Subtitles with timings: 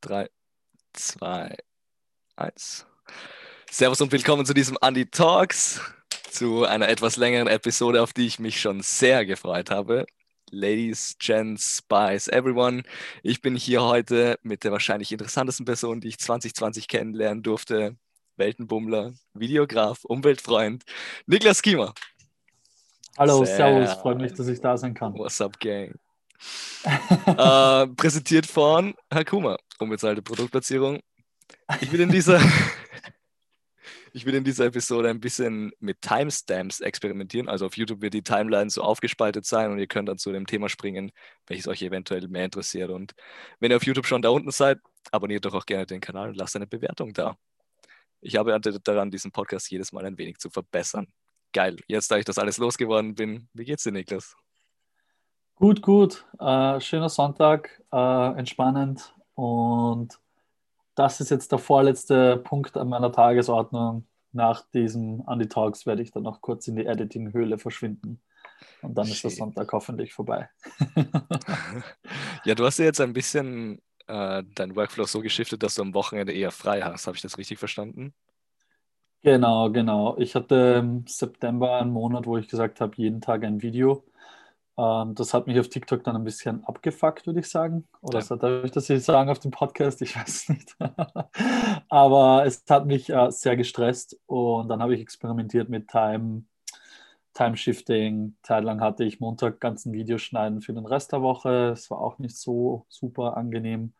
[0.00, 0.28] 3,
[0.92, 1.56] 2,
[2.36, 2.86] 1.
[3.68, 5.80] Servus und willkommen zu diesem Andy Talks,
[6.30, 10.06] zu einer etwas längeren Episode, auf die ich mich schon sehr gefreut habe.
[10.50, 12.84] Ladies, Gents, Spies, everyone.
[13.24, 17.96] Ich bin hier heute mit der wahrscheinlich interessantesten Person, die ich 2020 kennenlernen durfte.
[18.36, 20.84] Weltenbummler, Videograf, Umweltfreund,
[21.26, 21.92] Niklas Kiemer.
[23.16, 23.44] Hallo.
[23.44, 25.12] Servus, freut mich, dass ich da sein kann.
[25.14, 25.98] What's up, Gang?
[27.26, 31.00] äh, präsentiert von Hakuma, unbezahlte Produktplatzierung.
[31.80, 32.40] Ich will in dieser,
[34.12, 37.48] ich will in dieser Episode ein bisschen mit Timestamps experimentieren.
[37.48, 40.46] Also auf YouTube wird die Timeline so aufgespaltet sein und ihr könnt dann zu dem
[40.46, 41.12] Thema springen,
[41.46, 42.90] welches euch eventuell mehr interessiert.
[42.90, 43.14] Und
[43.60, 44.78] wenn ihr auf YouTube schon da unten seid,
[45.10, 47.36] abonniert doch auch gerne den Kanal und lasst eine Bewertung da.
[48.20, 51.06] Ich arbeite daran, diesen Podcast jedes Mal ein wenig zu verbessern.
[51.52, 51.76] Geil.
[51.86, 54.36] Jetzt, da ich das alles losgeworden bin, wie geht's dir, Niklas?
[55.58, 56.24] Gut, gut.
[56.38, 59.12] Äh, schöner Sonntag, äh, entspannend.
[59.34, 60.16] Und
[60.94, 64.06] das ist jetzt der vorletzte Punkt an meiner Tagesordnung.
[64.30, 68.20] Nach diesem Andy Talks werde ich dann noch kurz in die Editing-Höhle verschwinden.
[68.82, 69.14] Und dann Shit.
[69.14, 70.48] ist der Sonntag hoffentlich vorbei.
[72.44, 75.92] ja, du hast ja jetzt ein bisschen äh, deinen Workflow so geschiftet, dass du am
[75.92, 77.08] Wochenende eher frei hast.
[77.08, 78.14] Habe ich das richtig verstanden?
[79.22, 80.16] Genau, genau.
[80.18, 84.04] Ich hatte im September einen Monat, wo ich gesagt habe, jeden Tag ein Video.
[84.78, 87.88] Ähm, das hat mich auf TikTok dann ein bisschen abgefuckt, würde ich sagen.
[88.00, 88.36] Oder ja.
[88.36, 90.00] darf ich das jetzt sagen auf dem Podcast?
[90.02, 90.76] Ich weiß es nicht.
[91.88, 96.44] Aber es hat mich äh, sehr gestresst und dann habe ich experimentiert mit Time,
[97.34, 98.36] Time Shifting.
[98.44, 101.70] Zeitlang hatte ich Montag ganzen Videos schneiden für den Rest der Woche.
[101.72, 103.94] Es war auch nicht so super angenehm.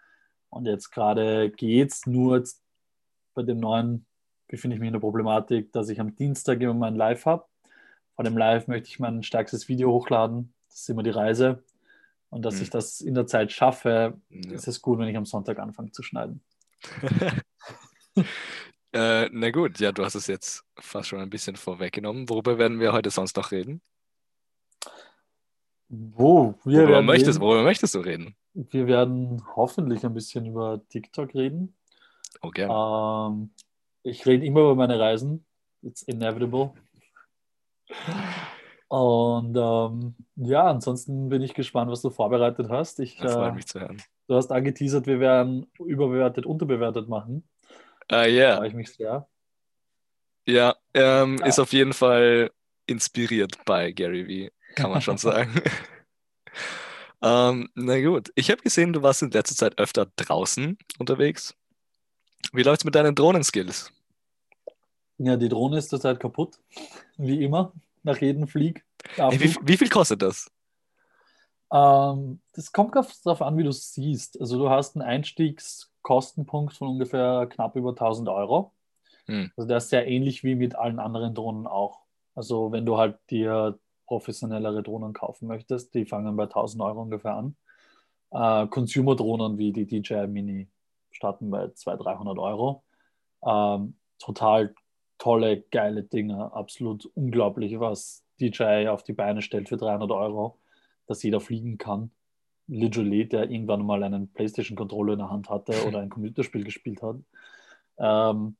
[0.48, 2.44] Und jetzt gerade geht es nur
[3.34, 4.06] bei dem neuen
[4.46, 7.44] befinde ich mich in der Problematik, dass ich am Dienstag immer mein Live habe.
[8.14, 11.62] Vor dem Live möchte ich mein stärkstes Video hochladen das ist immer die Reise.
[12.30, 12.62] Und dass mhm.
[12.62, 14.52] ich das in der Zeit schaffe, ja.
[14.52, 16.42] ist es gut, wenn ich am Sonntag anfange zu schneiden.
[18.92, 22.28] äh, na gut, ja, du hast es jetzt fast schon ein bisschen vorweggenommen.
[22.28, 23.80] Worüber werden wir heute sonst noch reden?
[25.88, 26.54] Wo?
[26.64, 28.36] Wir worüber, möchtest, worüber möchtest du reden?
[28.52, 31.74] Wir werden hoffentlich ein bisschen über TikTok reden.
[32.42, 33.32] Oh, gerne.
[33.32, 33.50] Ähm,
[34.02, 35.46] ich rede immer über meine Reisen.
[35.82, 36.74] It's inevitable.
[38.88, 43.00] Und ähm, ja, ansonsten bin ich gespannt, was du vorbereitet hast.
[43.00, 44.02] Ich ja, freue äh, mich zu hören.
[44.28, 47.46] Du hast angeteasert, wir werden überbewertet, unterbewertet machen.
[48.08, 48.56] Ah, uh, ja.
[48.56, 49.28] Freue ich mich sehr.
[50.46, 52.50] Ja, ähm, ja, ist auf jeden Fall
[52.86, 55.60] inspiriert bei Gary Vee, kann man schon sagen.
[57.22, 61.54] ähm, na gut, ich habe gesehen, du warst in letzter Zeit öfter draußen unterwegs.
[62.54, 63.92] Wie läuft es mit deinen Drohnenskills?
[65.18, 66.58] Ja, die Drohne ist zurzeit kaputt,
[67.18, 68.84] wie immer nach jedem Flieg.
[69.14, 70.50] Hey, wie, wie, viel kostet das?
[71.72, 74.40] Ähm, das kommt darauf an, wie du es siehst.
[74.40, 78.72] Also du hast einen Einstiegskostenpunkt von ungefähr knapp über 1000 Euro.
[79.26, 79.52] Hm.
[79.56, 82.00] Also der ist sehr ähnlich wie mit allen anderen Drohnen auch.
[82.34, 87.34] Also wenn du halt dir professionellere Drohnen kaufen möchtest, die fangen bei 1000 Euro ungefähr
[87.34, 87.56] an.
[88.30, 90.68] Äh, Consumer-Drohnen wie die DJI Mini
[91.10, 92.84] starten bei 200, 300 Euro.
[93.44, 94.74] Ähm, total
[95.18, 96.52] tolle, geile Dinge.
[96.52, 100.58] Absolut unglaublich, was DJI auf die Beine stellt für 300 Euro,
[101.06, 102.10] dass jeder fliegen kann.
[102.68, 107.16] Literally, der irgendwann mal einen PlayStation-Controller in der Hand hatte oder ein Computerspiel gespielt hat.
[107.98, 108.56] Ähm,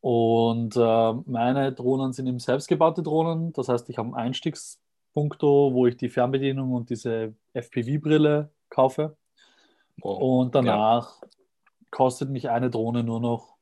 [0.00, 3.52] und äh, meine Drohnen sind eben selbstgebaute Drohnen.
[3.52, 9.16] Das heißt, ich habe einen Einstiegspunkto, wo ich die Fernbedienung und diese FPV-Brille kaufe.
[10.00, 11.28] Oh, und danach ja.
[11.90, 13.56] kostet mich eine Drohne nur noch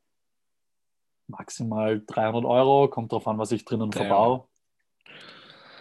[1.28, 4.06] maximal 300 Euro, kommt darauf an, was ich drinnen Damn.
[4.06, 4.48] verbau.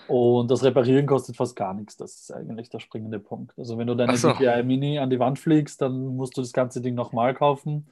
[0.07, 1.97] Und das Reparieren kostet fast gar nichts.
[1.97, 3.53] Das ist eigentlich der springende Punkt.
[3.57, 4.31] Also wenn du deine so.
[4.31, 7.89] DPI Mini an die Wand fliegst, dann musst du das ganze Ding nochmal kaufen.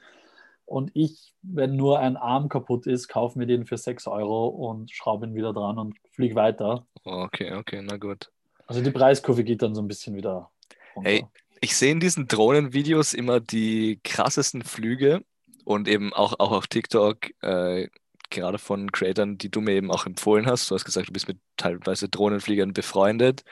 [0.66, 4.92] Und ich, wenn nur ein Arm kaputt ist, kaufe mir den für 6 Euro und
[4.92, 6.86] schraube ihn wieder dran und fliege weiter.
[7.04, 8.32] Okay, okay, na gut.
[8.66, 10.50] Also die Preiskurve geht dann so ein bisschen wieder
[10.96, 11.10] runter.
[11.10, 11.26] Hey,
[11.62, 15.24] ich sehe in diesen Drohnenvideos immer die krassesten Flüge
[15.66, 17.90] und eben auch, auch auf TikTok, äh,
[18.30, 20.70] gerade von Creatern, die du mir eben auch empfohlen hast.
[20.70, 23.44] Du hast gesagt, du bist mit teilweise Drohnenfliegern befreundet.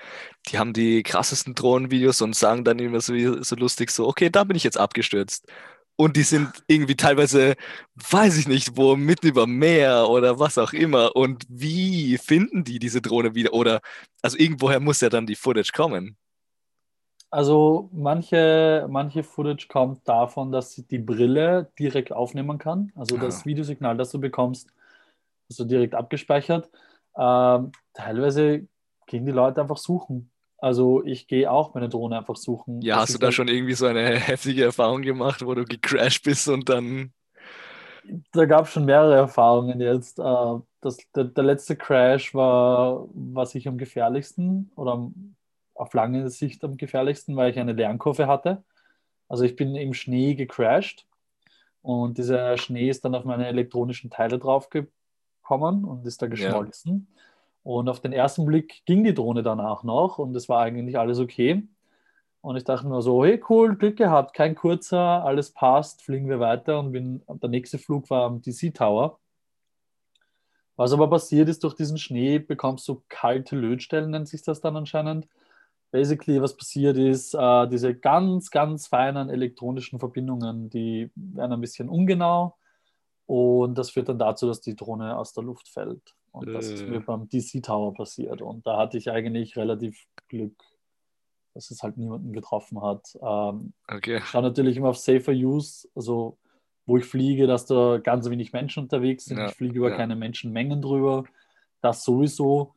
[0.48, 4.44] Die haben die krassesten Drohnenvideos und sagen dann immer so, so lustig so, okay, da
[4.44, 5.48] bin ich jetzt abgestürzt.
[5.96, 7.56] Und die sind irgendwie teilweise,
[7.96, 11.16] weiß ich nicht, wo mitten über Meer oder was auch immer.
[11.16, 13.54] Und wie finden die diese Drohne wieder?
[13.54, 13.82] Oder,
[14.22, 16.18] also irgendwoher muss ja dann die Footage kommen.
[17.34, 22.92] Also manche, manche Footage kommt davon, dass die Brille direkt aufnehmen kann.
[22.96, 23.46] Also das ah.
[23.46, 24.70] Videosignal, das du bekommst,
[25.50, 26.70] hast du direkt abgespeichert.
[27.18, 28.68] Ähm, teilweise
[29.08, 30.30] gehen die Leute einfach suchen.
[30.60, 32.82] Also ich gehe auch meine Drohne einfach suchen.
[32.84, 35.56] Ja, Das hast du ist da halt- schon irgendwie so eine heftige Erfahrung gemacht, wo
[35.56, 37.14] du gecrashed bist und dann.
[38.32, 40.20] Da gab es schon mehrere Erfahrungen jetzt.
[40.20, 45.36] Äh, Das, der, der letzte Crash war, war sicher am gefährlichsten oder am-
[45.76, 48.64] auf lange Sicht am gefährlichsten, weil ich eine Lernkurve hatte.
[49.28, 51.08] Also ich bin im Schnee gecrashed
[51.82, 57.08] und dieser Schnee ist dann auf meine elektronischen Teile draufgekommen und ist da geschmolzen.
[57.64, 61.20] Und auf den ersten Blick ging die Drohne danach noch und es war eigentlich alles
[61.20, 61.68] okay.
[62.42, 66.42] Und ich dachte nur so, hey cool, Glück gehabt, kein kurzer, alles passt, fliegen wir
[66.42, 66.80] weiter.
[66.80, 69.18] Und bin, der nächste Flug war am DC Tower.
[70.76, 74.76] Was aber passiert ist, durch diesen Schnee bekommst du kalte Lötstellen, nennt sich das dann
[74.76, 75.28] anscheinend.
[75.94, 81.88] Basically, was passiert ist, äh, diese ganz, ganz feinen elektronischen Verbindungen, die werden ein bisschen
[81.88, 82.58] ungenau
[83.28, 86.16] und das führt dann dazu, dass die Drohne aus der Luft fällt.
[86.32, 86.88] Und das ist Äh.
[86.88, 88.42] mir beim DC Tower passiert.
[88.42, 90.56] Und da hatte ich eigentlich relativ Glück,
[91.54, 93.16] dass es halt niemanden getroffen hat.
[93.22, 94.18] Ähm, Okay.
[94.18, 96.40] ich schaue natürlich immer auf Safer Use, also
[96.88, 99.38] wo ich fliege, dass da ganz wenig Menschen unterwegs sind.
[99.38, 99.96] Ja, ich fliege über ja.
[99.96, 101.24] keine Menschenmengen drüber.
[101.82, 102.74] Das sowieso.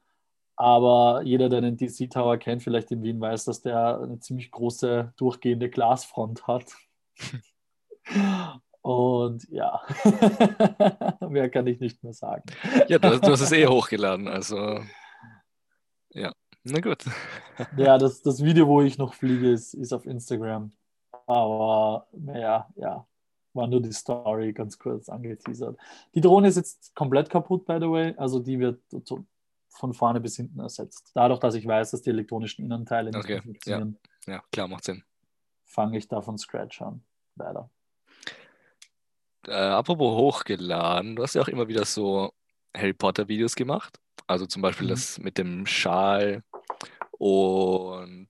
[0.56, 4.50] Aber jeder, der den DC Tower kennt, vielleicht in Wien, weiß, dass der eine ziemlich
[4.50, 6.72] große durchgehende Glasfront hat.
[8.80, 9.82] Und ja,
[11.28, 12.44] mehr kann ich nicht mehr sagen.
[12.88, 14.80] Ja, du, du hast es eh hochgeladen, also.
[16.10, 16.32] Ja.
[16.62, 17.04] Na gut.
[17.76, 20.72] Ja, das, das Video, wo ich noch fliege, ist, ist auf Instagram.
[21.26, 23.06] Aber naja, ja,
[23.54, 25.76] war nur die Story ganz kurz angeteasert.
[26.14, 28.14] Die Drohne ist jetzt komplett kaputt, by the way.
[28.16, 28.80] Also die wird
[29.76, 31.10] von vorne bis hinten ersetzt.
[31.14, 34.84] Dadurch, dass ich weiß, dass die elektronischen Innenteile nicht Okay, mehr funktionieren, Ja, klar, macht
[34.84, 35.04] Sinn.
[35.64, 37.02] fange ich da von Scratch an.
[37.36, 37.70] Leider.
[39.46, 42.32] Äh, apropos hochgeladen, du hast ja auch immer wieder so
[42.76, 43.98] Harry Potter Videos gemacht.
[44.26, 44.90] Also zum Beispiel Mhm.
[44.90, 46.42] das mit dem Schal
[47.12, 48.28] und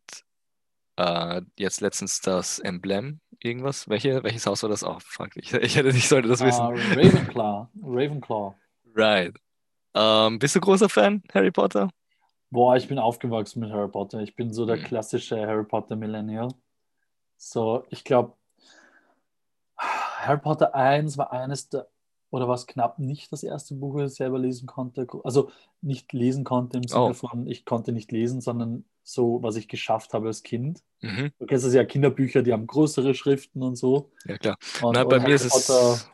[0.97, 3.89] äh, jetzt letztens das Emblem, irgendwas.
[3.89, 5.01] Welche, welches Haus war das auch?
[5.03, 6.63] Fuck, ich, ich, hätte, ich sollte das Ah, wissen.
[6.63, 7.69] Ravenclaw.
[7.83, 8.55] Ravenclaw.
[8.95, 9.35] Right.
[9.97, 11.89] Ähm, bist du großer Fan, Harry Potter?
[12.51, 14.21] Boah, ich bin aufgewachsen mit Harry Potter.
[14.21, 14.83] Ich bin so der Mhm.
[14.83, 16.49] klassische Harry Potter Millennial.
[17.39, 18.35] So, ich glaube,
[19.79, 21.89] Harry Potter 1 war eines der,
[22.31, 25.07] oder war es knapp nicht das erste Buch, das ich selber lesen konnte.
[25.25, 25.51] Also
[25.81, 27.13] nicht lesen konnte im Sinne Oh.
[27.15, 30.83] von, ich konnte nicht lesen, sondern so, was ich geschafft habe als Kind.
[31.01, 31.31] Mhm.
[31.39, 34.11] Du kennst das ja, Kinderbücher, die haben größere Schriften und so.
[34.27, 34.57] Ja, klar.
[34.83, 36.11] Und, Na, bei mir Harry ist es.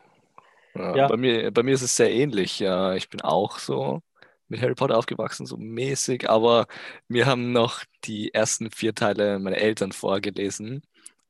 [0.75, 1.07] Ja, Ja.
[1.07, 2.59] Bei mir, bei mir ist es sehr ähnlich.
[2.59, 4.01] Ja, ich bin auch so
[4.47, 6.67] mit Harry Potter aufgewachsen, so mäßig, aber
[7.07, 10.83] mir haben noch die ersten vier Teile meine Eltern vorgelesen.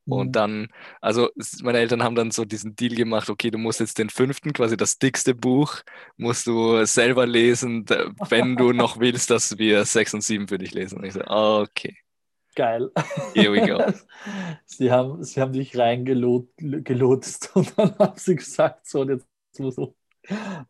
[0.06, 0.14] Mhm.
[0.14, 0.68] Und dann,
[1.02, 1.30] also
[1.62, 4.78] meine Eltern haben dann so diesen Deal gemacht, okay, du musst jetzt den fünften, quasi
[4.78, 5.82] das dickste Buch,
[6.18, 7.86] musst du selber lesen,
[8.30, 10.98] wenn du noch willst, dass wir sechs und sieben für dich lesen.
[11.00, 11.98] Und ich so, okay,
[12.56, 12.92] Geil.
[13.34, 13.84] here we go.
[14.66, 19.28] Sie haben, sie haben dich reingelotst und dann haben sie gesagt, so, und jetzt
[19.60, 19.96] du.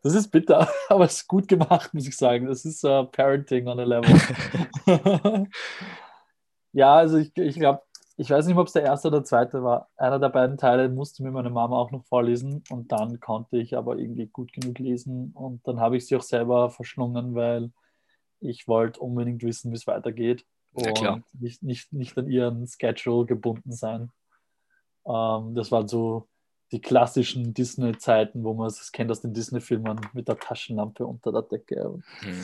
[0.02, 2.46] Das ist bitter, aber es ist gut gemacht, muss ich sagen.
[2.46, 4.12] Das ist uh, Parenting on a level.
[6.72, 7.82] ja, also ich, ich glaube,
[8.16, 9.88] ich weiß nicht, ob es der erste oder zweite war.
[9.96, 13.76] Einer der beiden Teile musste mir meine Mama auch noch vorlesen und dann konnte ich
[13.76, 17.72] aber irgendwie gut genug lesen und dann habe ich sie auch selber verschlungen, weil
[18.40, 20.44] ich wollte unbedingt wissen, wie es weitergeht
[20.76, 24.12] Ja, und nicht, nicht, nicht an ihren Schedule gebunden sein.
[25.06, 26.28] Ähm, das waren so
[26.74, 31.42] die klassischen Disney-Zeiten, wo man es kennt aus den Disney-Filmen mit der Taschenlampe unter der
[31.42, 31.88] Decke.
[31.88, 32.42] Und Hm.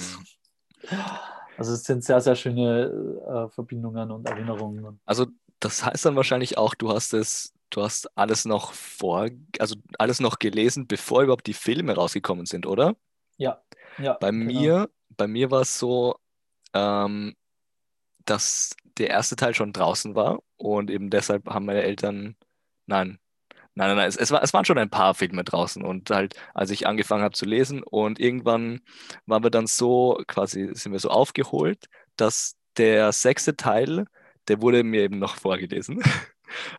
[1.56, 2.86] Also es sind sehr, sehr schöne
[3.26, 4.98] äh, Verbindungen und Erinnerungen.
[5.04, 5.26] Also
[5.58, 10.20] das heißt dann wahrscheinlich auch, du hast es, du hast alles noch vor, also alles
[10.20, 12.96] noch gelesen, bevor überhaupt die Filme rausgekommen sind, oder?
[13.36, 13.60] Ja,
[13.98, 14.14] ja.
[14.14, 14.44] Bei genau.
[14.46, 16.16] mir, bei mir war es so,
[16.72, 17.34] ähm,
[18.24, 22.36] dass der erste Teil schon draußen war und eben deshalb haben meine Eltern,
[22.86, 23.18] nein,
[23.74, 26.34] nein, nein, nein, es, es, war, es waren schon ein paar Filme draußen und halt,
[26.54, 28.80] als ich angefangen habe zu lesen und irgendwann
[29.26, 31.86] waren wir dann so, quasi sind wir so aufgeholt,
[32.16, 34.06] dass der sechste Teil,
[34.48, 36.02] der wurde mir eben noch vorgelesen.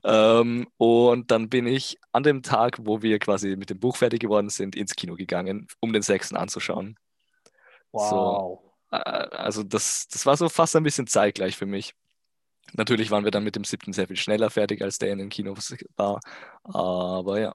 [0.04, 4.20] Ähm, und dann bin ich an dem Tag, wo wir quasi mit dem Buch fertig
[4.20, 6.98] geworden sind, ins Kino gegangen, um den sechsten anzuschauen.
[7.94, 8.62] Wow.
[8.92, 11.96] Äh, Also das, das war so fast ein bisschen zeitgleich für mich.
[12.74, 15.30] Natürlich waren wir dann mit dem siebten sehr viel schneller fertig, als der in den
[15.30, 16.20] Kinos war.
[16.64, 17.54] Aber ja,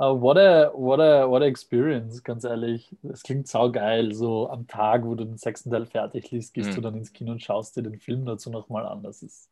[0.00, 2.96] Uh, what, a, what, a, what a experience, ganz ehrlich.
[3.04, 6.76] Es klingt saugeil, so am Tag, wo du den sechsten Teil fertig liest, gehst Mhm.
[6.76, 9.02] du dann ins Kino und schaust dir den Film dazu nochmal an.
[9.02, 9.48] Das ist,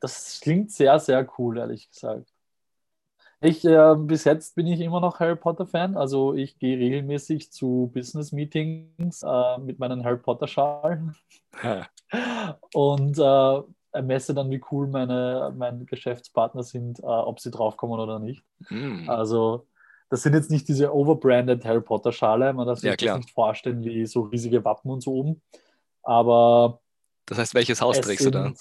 [0.00, 2.32] das klingt sehr, sehr cool, ehrlich gesagt.
[3.40, 5.96] Ich, äh, bis jetzt bin ich immer noch Harry Potter-Fan.
[5.96, 11.14] Also ich gehe regelmäßig zu Business-Meetings äh, mit meinen Harry Potter-Schal
[12.74, 18.18] und äh, messe dann, wie cool meine, meine Geschäftspartner sind, äh, ob sie draufkommen oder
[18.18, 18.44] nicht.
[18.68, 19.08] Mm.
[19.08, 19.66] Also
[20.10, 22.52] das sind jetzt nicht diese overbranded Harry Potter-Schale.
[22.52, 25.42] Man darf sich Ja, das nicht vorstellen wie so riesige Wappen und so oben.
[26.02, 26.80] Aber
[27.26, 28.52] Das heißt, welches Haus trägst du da?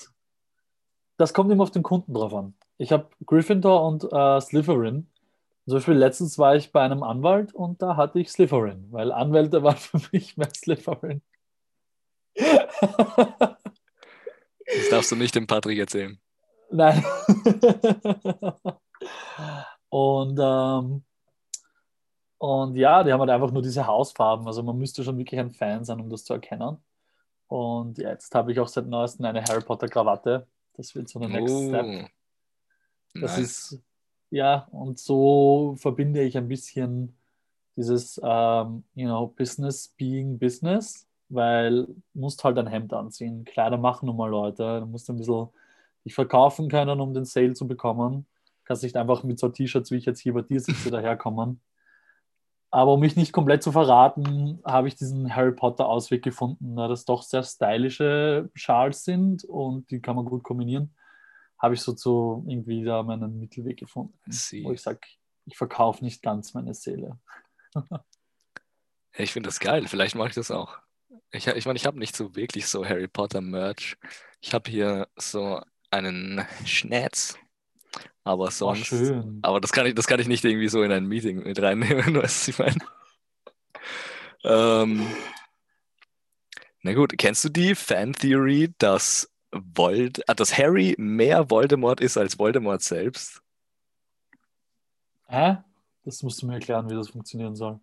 [1.17, 2.55] das kommt immer auf den Kunden drauf an.
[2.77, 5.07] Ich habe Gryffindor und äh, Slytherin.
[5.65, 9.63] Zum Beispiel letztens war ich bei einem Anwalt und da hatte ich Slytherin, weil Anwälte
[9.63, 11.21] waren für mich mehr Slytherin.
[12.35, 13.57] Das
[14.89, 16.19] darfst du nicht dem Patrick erzählen.
[16.71, 17.03] Nein.
[19.89, 21.03] und, ähm,
[22.39, 24.47] und ja, die haben halt einfach nur diese Hausfarben.
[24.47, 26.77] Also man müsste schon wirklich ein Fan sein, um das zu erkennen.
[27.47, 30.47] Und jetzt habe ich auch seit neuestem eine Harry Potter Krawatte.
[30.75, 31.85] Das wird so der Next Step.
[31.85, 33.39] Oh, Das nice.
[33.39, 33.79] ist,
[34.31, 37.15] ja, und so verbinde ich ein bisschen
[37.75, 43.45] dieses, ähm, you know, Business being Business, weil du musst halt ein Hemd anziehen.
[43.45, 44.81] Kleider machen nun mal Leute.
[44.81, 45.49] Du musst ein bisschen
[46.05, 48.25] dich verkaufen können, um den Sale zu bekommen.
[48.35, 51.61] Du kannst nicht einfach mit so T-Shirts, wie ich jetzt hier bei dir sitze, daherkommen.
[52.71, 56.87] Aber um mich nicht komplett zu verraten, habe ich diesen Harry Potter Ausweg gefunden, da
[56.87, 60.93] das doch sehr stylische Schals sind und die kann man gut kombinieren
[61.63, 64.65] habe ich so zu irgendwie da meinen Mittelweg gefunden, Sie.
[64.65, 64.99] wo ich sage,
[65.45, 67.19] ich verkaufe nicht ganz meine Seele.
[69.15, 69.85] Ich finde das geil.
[69.87, 70.79] Vielleicht mache ich das auch.
[71.31, 73.97] Ich, ich meine, ich habe nicht so wirklich so Harry Potter Merch.
[74.41, 77.37] Ich habe hier so einen Schnätz.
[78.23, 78.87] Aber Oh, sonst.
[78.87, 79.43] schön.
[79.43, 82.15] Aber das kann ich, das kann ich nicht irgendwie so in ein Meeting mit reinnehmen,
[82.21, 82.77] weißt du, ich meine.
[84.43, 85.07] Ähm,
[86.81, 89.29] na gut, kennst du die Fan-Theory, dass,
[89.75, 93.41] Vold ah, dass Harry mehr Voldemort ist als Voldemort selbst?
[95.27, 95.57] Hä?
[96.05, 97.79] Das musst du mir erklären, wie das funktionieren soll.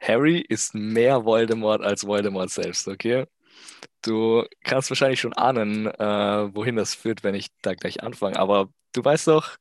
[0.00, 3.26] Harry ist mehr Voldemort als Voldemort selbst, okay?
[4.02, 8.38] Du kannst wahrscheinlich schon ahnen, äh, wohin das führt, wenn ich da gleich anfange.
[8.38, 9.58] Aber du weißt doch,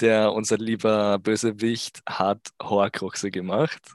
[0.00, 3.94] der unser lieber Bösewicht hat Horcruxe gemacht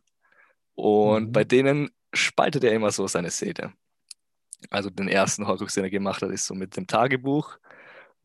[0.76, 1.34] und Mhm.
[1.34, 3.74] bei denen spaltet er immer so seine Seele.
[4.70, 7.58] Also den ersten Horcrux, den er gemacht hat, ist so mit dem Tagebuch.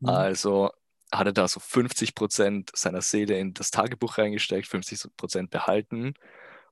[0.01, 0.09] Mhm.
[0.09, 0.71] Also
[1.11, 6.13] hat er da so 50% seiner Seele in das Tagebuch reingesteckt, 50% behalten.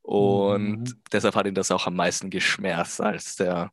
[0.06, 1.04] Und Mhm.
[1.12, 3.72] deshalb hat ihn das auch am meisten geschmerzt, als der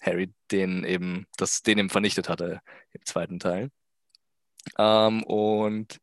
[0.00, 2.60] Harry den eben, das, den eben vernichtet hatte
[2.92, 3.70] im zweiten Teil.
[4.78, 6.00] Ähm, und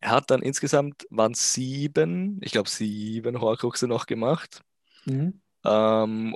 [0.00, 4.62] er hat dann insgesamt, waren sieben, ich glaube sieben Horcruxe noch gemacht.
[5.04, 5.42] Mhm.
[5.64, 6.34] Ähm,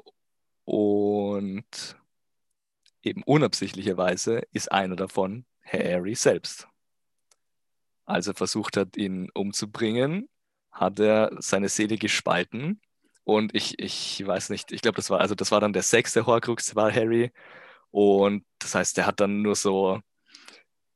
[0.65, 1.97] und
[3.03, 6.69] eben unabsichtlicherweise ist einer davon Harry selbst.
[8.05, 10.29] Als er versucht hat, ihn umzubringen,
[10.77, 12.81] hat er seine Seele gespalten.
[13.25, 16.27] Und ich, ich weiß nicht, ich glaube, das war, also das war dann der sechste
[16.27, 17.33] Horcrux, war Harry.
[17.91, 20.01] Und das heißt, der hat dann nur so,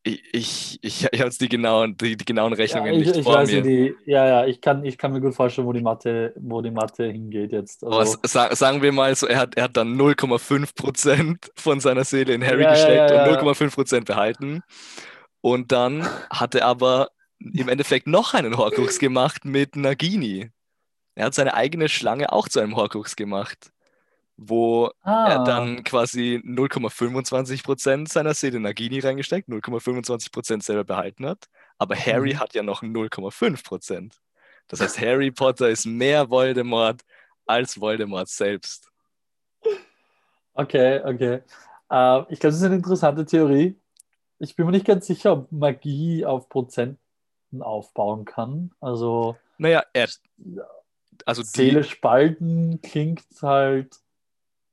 [0.03, 3.17] ich, ich, ich, ich habe jetzt die genauen, die, die genauen Ja, Rechnungen ich, nicht
[3.17, 3.63] ich vor weiß, mir.
[3.63, 6.71] die, ja, ja, ich kann, ich kann mir gut vorstellen, wo die Mathe, wo die
[6.71, 7.83] Mathe hingeht jetzt.
[7.85, 11.81] Aber Also, s- sa sagen wir mal so, er hat, er hat dann 0,5% von
[11.81, 13.17] seiner Seele in Harry Ja, ja, gesteckt ja, ja.
[13.17, 14.63] und 0,5% behalten.
[15.41, 17.11] Und dann hat er aber
[17.41, 20.51] im Endeffekt noch einen Horcrux gemacht mit Nagini.
[21.15, 23.73] Er hat seine eigene Schlange auch zu einem Horcrux gemacht,
[24.37, 24.91] wo
[25.25, 31.47] er ah, dann quasi 0,25% seiner Seele Nagini reingesteckt, 0,25% selber behalten hat.
[31.79, 32.41] Aber Harry Mhm.
[32.41, 34.21] hat ja noch 0,5%.
[34.69, 37.03] Das heißt, Harry Potter ist mehr Voldemort
[37.47, 38.89] als Voldemort selbst.
[40.55, 41.43] okay, okay.
[41.91, 43.77] Äh, ich glaube, das ist eine interessante Theorie.
[44.39, 46.49] Ich bin mir nicht ganz sicher, ob Magie auf
[47.51, 48.71] Prozenten aufbauen kann.
[48.81, 50.09] Also Naja, er,
[51.27, 53.97] also Seele spalten klingt halt,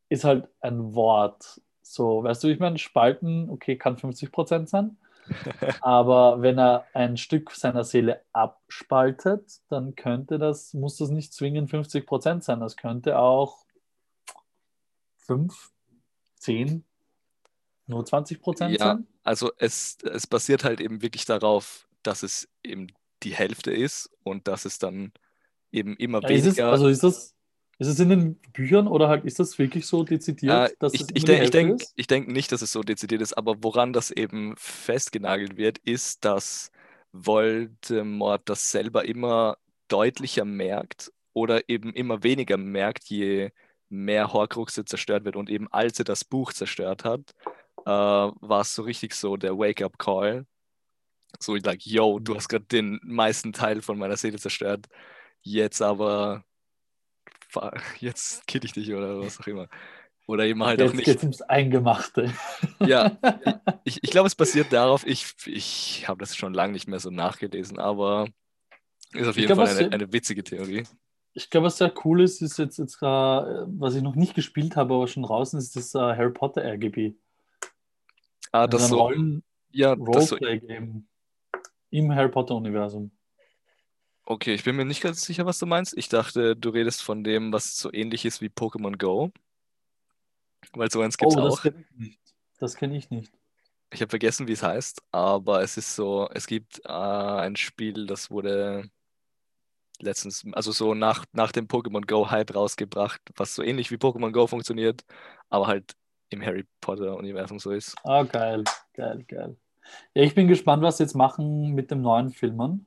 [0.10, 1.62] ist halt ein Wort.
[1.82, 4.98] So, weißt du, ich meine, spalten, okay, kann 50% sein.
[5.82, 11.70] Aber wenn er ein Stück seiner Seele abspaltet, dann könnte das, muss das nicht zwingend
[11.70, 12.60] 50% sein.
[12.60, 13.66] Das könnte auch
[15.18, 15.72] 5,
[16.36, 16.86] 10,
[17.88, 18.78] nur 20% Ja.
[18.78, 19.08] sein.
[19.24, 22.88] also es, es basiert halt eben wirklich darauf, dass es eben
[23.24, 25.14] die Hälfte ist und dass es dann
[25.72, 26.72] eben immer Ja, ist es, weniger.
[26.72, 27.36] also ist das,
[27.80, 31.02] ist es in den Büchern oder halt ist das wirklich so dezidiert, Äh, dass ich
[31.02, 31.96] es ich, denk, ich, Hälfte denk, ist?
[31.96, 36.24] ich denk nicht, dass es so dezidiert ist, aber woran das eben festgenagelt wird, ist,
[36.26, 36.72] dass
[37.12, 39.58] Voldemort das selber immer
[39.90, 43.52] deutlicher merkt oder eben immer weniger merkt, je
[43.90, 45.36] mehr Horcruxe zerstört wird.
[45.36, 47.34] Und eben als er das Buch zerstört hat,
[47.86, 50.46] äh, war es so richtig so der Wake-up-Call.
[51.40, 54.88] So, ich like, yo, du hast gerade den meisten Teil von meiner Seele zerstört.
[55.42, 56.44] Jetzt aber,
[58.00, 59.68] jetzt kill ich dich oder was auch immer.
[60.28, 61.06] Oder eben halt Jetzt auch nicht.
[61.06, 62.34] geht's ums Eingemachte.
[62.82, 63.18] Ja,
[63.86, 67.10] ich, ich glaube, es basiert darauf, ich, ich habe das schon lange nicht mehr so
[67.10, 68.28] nachgelesen, aber
[69.14, 70.84] ist auf jeden glaub, Fall eine, eine witzige Theorie.
[71.34, 74.96] Ich glaube, was sehr cool ist, ist jetzt, jetzt was ich noch nicht gespielt habe,
[74.96, 77.14] aber schon draußen ist das äh, Harry Potter RGB.
[78.52, 81.08] Ah, das so, Rollen ja, Roleplay-Game
[81.90, 83.12] im Harry Potter-Universum.
[84.26, 85.98] okay, ich bin mir nicht ganz sicher, was du meinst.
[85.98, 89.32] Ich dachte, du redest von dem, was so ähnlich ist wie Pokémon Go.
[90.74, 91.62] Weil so eins gibt es Oh, das auch.
[91.62, 92.20] kenne ich nicht.
[92.60, 93.34] Das kenne ich nicht.
[93.92, 98.06] Ich habe vergessen, wie es heißt, aber es ist so, es gibt äh, ein Spiel,
[98.06, 98.90] das wurde
[100.00, 104.48] letztens, also so nach, nach dem Pokémon Go-Hype rausgebracht, was so ähnlich wie Pokémon Go
[104.48, 105.04] funktioniert,
[105.50, 105.96] aber halt
[106.30, 107.96] im Harry Potter-Universum so ist.
[108.04, 108.64] Ah, geil,
[108.94, 109.58] geil, geil.
[110.14, 112.86] Ja, ich bin gespannt, was sie jetzt machen mit dem neuen Filmen.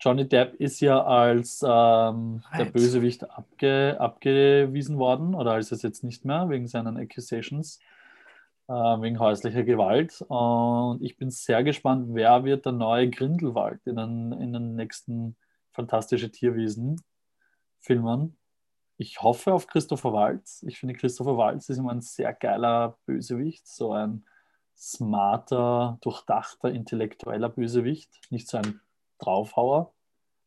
[0.00, 2.64] Johnny Depp ist ja als ähm, der.
[2.64, 7.78] Bösewicht abge, abgewiesen worden, oder ist es jetzt nicht mehr, wegen seinen Accusations,
[8.68, 10.24] äh, wegen häuslicher Gewalt.
[10.28, 15.36] Und ich bin sehr gespannt, wer wird der neue Grindelwald in den, in den nächsten
[15.72, 18.36] Fantastische Tierwesen-Filmen.
[18.96, 20.64] Ich hoffe auf Christopher Waltz.
[20.66, 24.24] Ich finde, Christopher Waltz ist immer ein sehr geiler Bösewicht, so ein
[24.80, 28.80] smarter, durchdachter, intellektueller Bösewicht, nicht so ein
[29.18, 29.92] Draufhauer.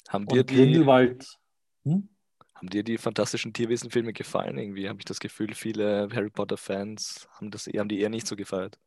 [0.09, 1.39] Haben dir die, Grindelwald.
[1.83, 2.09] Hm?
[2.55, 4.57] haben dir die fantastischen Tierwesen-Filme gefallen?
[4.57, 8.35] Irgendwie habe ich das Gefühl, viele Harry Potter-Fans haben, das, haben die eher nicht so
[8.35, 8.79] gefeiert.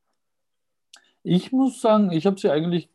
[1.23, 2.88] Ich muss sagen, ich habe sie eigentlich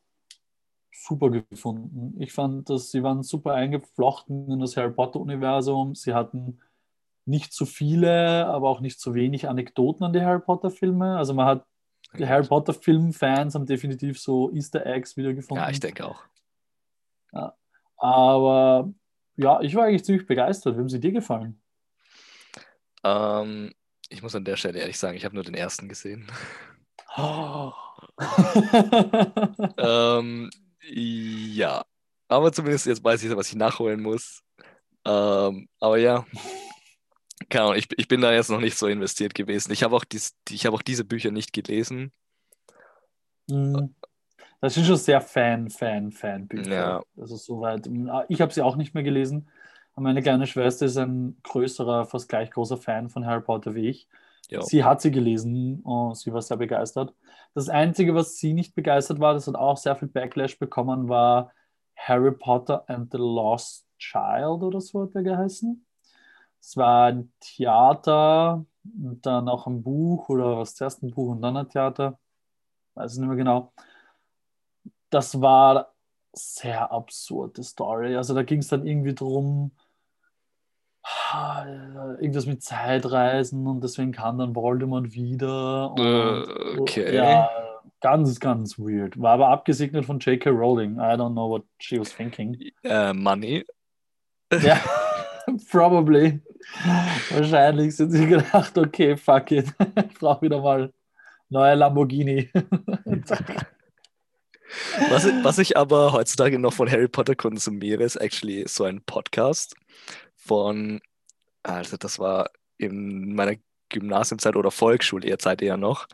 [0.92, 2.16] super gefunden.
[2.20, 5.96] Ich fand, dass sie waren super eingeflochten in das Harry Potter-Universum.
[5.96, 6.60] Sie hatten
[7.26, 11.18] nicht zu viele, aber auch nicht zu wenig Anekdoten an die Harry Potter-Filme.
[11.18, 11.66] Also man hat
[12.18, 15.64] die Harry Potter-Film-Fans haben definitiv so Easter Eggs wiedergefunden.
[15.64, 16.24] Ja, ich denke auch.
[18.02, 18.92] Aber
[19.36, 20.76] ja, ich war eigentlich ziemlich begeistert.
[20.76, 21.62] Wie haben sie dir gefallen?
[23.04, 23.72] Ähm,
[24.10, 26.26] ich muss an der Stelle ehrlich sagen, ich habe nur den ersten gesehen.
[29.78, 30.50] ähm,
[30.90, 31.84] ja,
[32.28, 34.42] aber zumindest jetzt weiß ich, was ich nachholen muss.
[35.06, 36.26] Ähm, aber ja,
[37.50, 39.72] keine Ahnung, ich, ich bin da jetzt noch nicht so investiert gewesen.
[39.72, 42.12] Ich habe auch, dies, ich hab auch diese Bücher nicht gelesen.
[43.50, 43.96] Mhm.
[44.62, 46.72] Das sind schon sehr Fan, Fan, Fan-Bücher.
[46.72, 47.04] Ja.
[47.18, 47.90] Also soweit.
[48.30, 49.50] Ich habe sie auch nicht mehr gelesen.
[49.96, 54.08] Meine kleine Schwester ist ein größerer, fast gleich großer Fan von Harry Potter wie ich.
[54.50, 54.62] Ja.
[54.62, 57.14] Sie hat sie gelesen und sie war sehr begeistert.
[57.54, 61.52] Das Einzige, was sie nicht begeistert war, das hat auch sehr viel Backlash bekommen, war
[61.96, 65.86] Harry Potter and the Lost Child oder so hat der geheißen.
[66.62, 71.42] Es war ein Theater und dann auch ein Buch oder was zuerst ein Buch und
[71.42, 72.20] dann ein Theater.
[72.94, 73.74] Weiß ich nicht mehr genau.
[75.10, 75.94] Das war
[76.34, 78.16] sehr absurde Story.
[78.16, 79.72] Also da ging es dann irgendwie drum,
[81.04, 81.66] ah,
[82.20, 85.92] irgendwas mit Zeitreisen und deswegen kam dann Voldemort wieder.
[85.92, 87.16] Und, Äh, okay.
[87.16, 87.50] Ja,
[88.00, 89.20] ganz, ganz weird.
[89.20, 90.50] War aber abgesegnet von J.K.
[90.50, 90.96] Rowling.
[90.96, 92.72] I don't know what she was thinking.
[92.84, 93.66] Äh, Money.
[94.62, 94.80] Ja,
[95.72, 96.42] probably.
[97.30, 99.68] Wahrscheinlich sind sie gedacht, okay, fuck it.
[100.10, 100.92] Ich brauche wieder mal
[101.50, 102.50] neue Lamborghini.
[105.10, 109.02] Was, ich- was ich aber heutzutage noch von Harry Potter konsumiere, ist actually so ein
[109.04, 109.76] Podcast
[110.38, 111.02] von,
[111.64, 113.56] also das war in meiner
[113.90, 116.08] Gymnasiumzeit oder Volksschullehrzeit eher noch,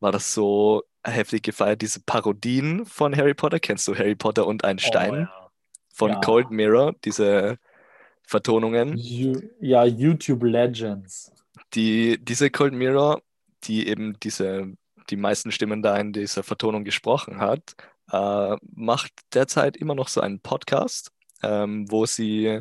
[0.00, 3.58] war das so heftig gefeiert, diese Parodien von Harry Potter.
[3.58, 5.28] Kennst du Harry Potter und ein Stein
[5.92, 6.20] von Ja.
[6.20, 7.58] Cold Mirror, diese
[8.26, 8.96] Vertonungen?
[8.96, 11.32] Ja, YouTube Legends.
[11.74, 13.22] die, diese Cold Mirror,
[13.64, 14.72] die eben diese,
[15.10, 17.74] die meisten Stimmen da in dieser Vertonung gesprochen hat,
[18.12, 21.10] äh, macht derzeit immer noch so einen Podcast,
[21.42, 22.60] ähm, wo sie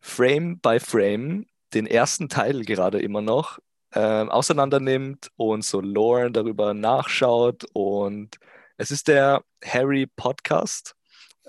[0.00, 3.58] Frame by Frame den ersten Teil gerade immer noch
[3.94, 7.64] ähm, auseinander nimmt und so Lore darüber nachschaut.
[7.72, 8.38] Und
[8.76, 10.94] es ist der Harry Podcast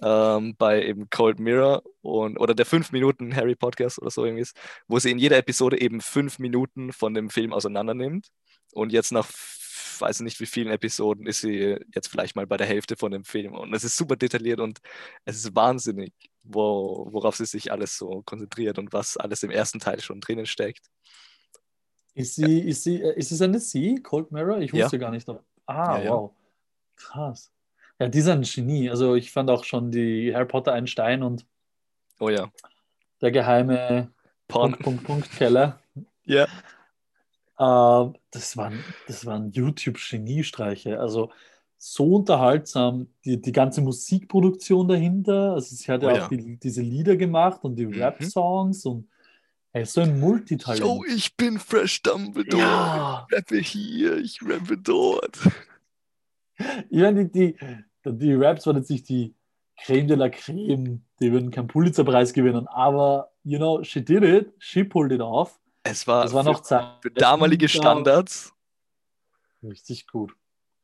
[0.01, 4.41] ähm, bei eben Cold Mirror und oder der 5 Minuten Harry Podcast oder so irgendwie
[4.43, 4.55] ist,
[4.88, 8.27] wo sie in jeder Episode eben fünf Minuten von dem Film auseinander nimmt.
[8.73, 9.29] Und jetzt nach
[9.99, 13.23] weiß nicht wie vielen Episoden ist sie jetzt vielleicht mal bei der Hälfte von dem
[13.23, 13.53] Film.
[13.53, 14.79] Und es ist super detailliert und
[15.23, 16.12] es ist wahnsinnig,
[16.43, 20.45] wo, worauf sie sich alles so konzentriert und was alles im ersten Teil schon drinnen
[20.47, 20.86] steckt.
[22.13, 24.60] Ist sie, ist sie, äh, ist es eine Sie, Cold Mirror?
[24.60, 24.84] Ich Ja.
[24.86, 25.27] wusste gar nicht.
[25.29, 26.12] ob- Ah, Ja, ja.
[26.12, 26.31] wow.
[26.97, 27.51] Krass.
[27.99, 28.89] Ja, die sind ein Genie.
[28.89, 31.45] Also ich fand auch schon die Harry Potter ein Stein und
[32.19, 32.49] Oh ja.
[33.21, 34.12] der geheime
[34.47, 34.71] Porn.
[34.73, 35.79] Punkt, Punkt, Punkt Keller.
[36.25, 36.43] Ja.
[37.58, 40.99] Äh, das waren, das waren YouTube-Geniestreiche.
[40.99, 41.31] Also
[41.77, 43.08] so unterhaltsam.
[43.23, 45.53] Die, die ganze Musikproduktion dahinter.
[45.53, 46.27] Also sie hat ja Oh auch ja.
[46.29, 48.01] die, diese Lieder gemacht und die Mhm.
[48.01, 49.08] Rap-Songs und
[49.71, 50.79] er ist so ein Multitalent.
[50.79, 52.62] Yo, ich bin Fresh Dumbledore.
[52.63, 53.27] Ja.
[53.29, 55.38] Ich rappe hier, ich rappe dort.
[56.89, 57.55] Ich meine, die,
[58.05, 59.35] die, die Raps waren jetzt nicht die
[59.83, 64.53] Creme de la Creme, die würden keinen Pulitzerpreis gewinnen, aber, you know, she did it,
[64.59, 65.59] she pulled it off.
[65.83, 66.85] Es war, Das war für, noch Zeit.
[67.01, 68.53] für damalige Standards,
[69.63, 70.33] Richtig gut.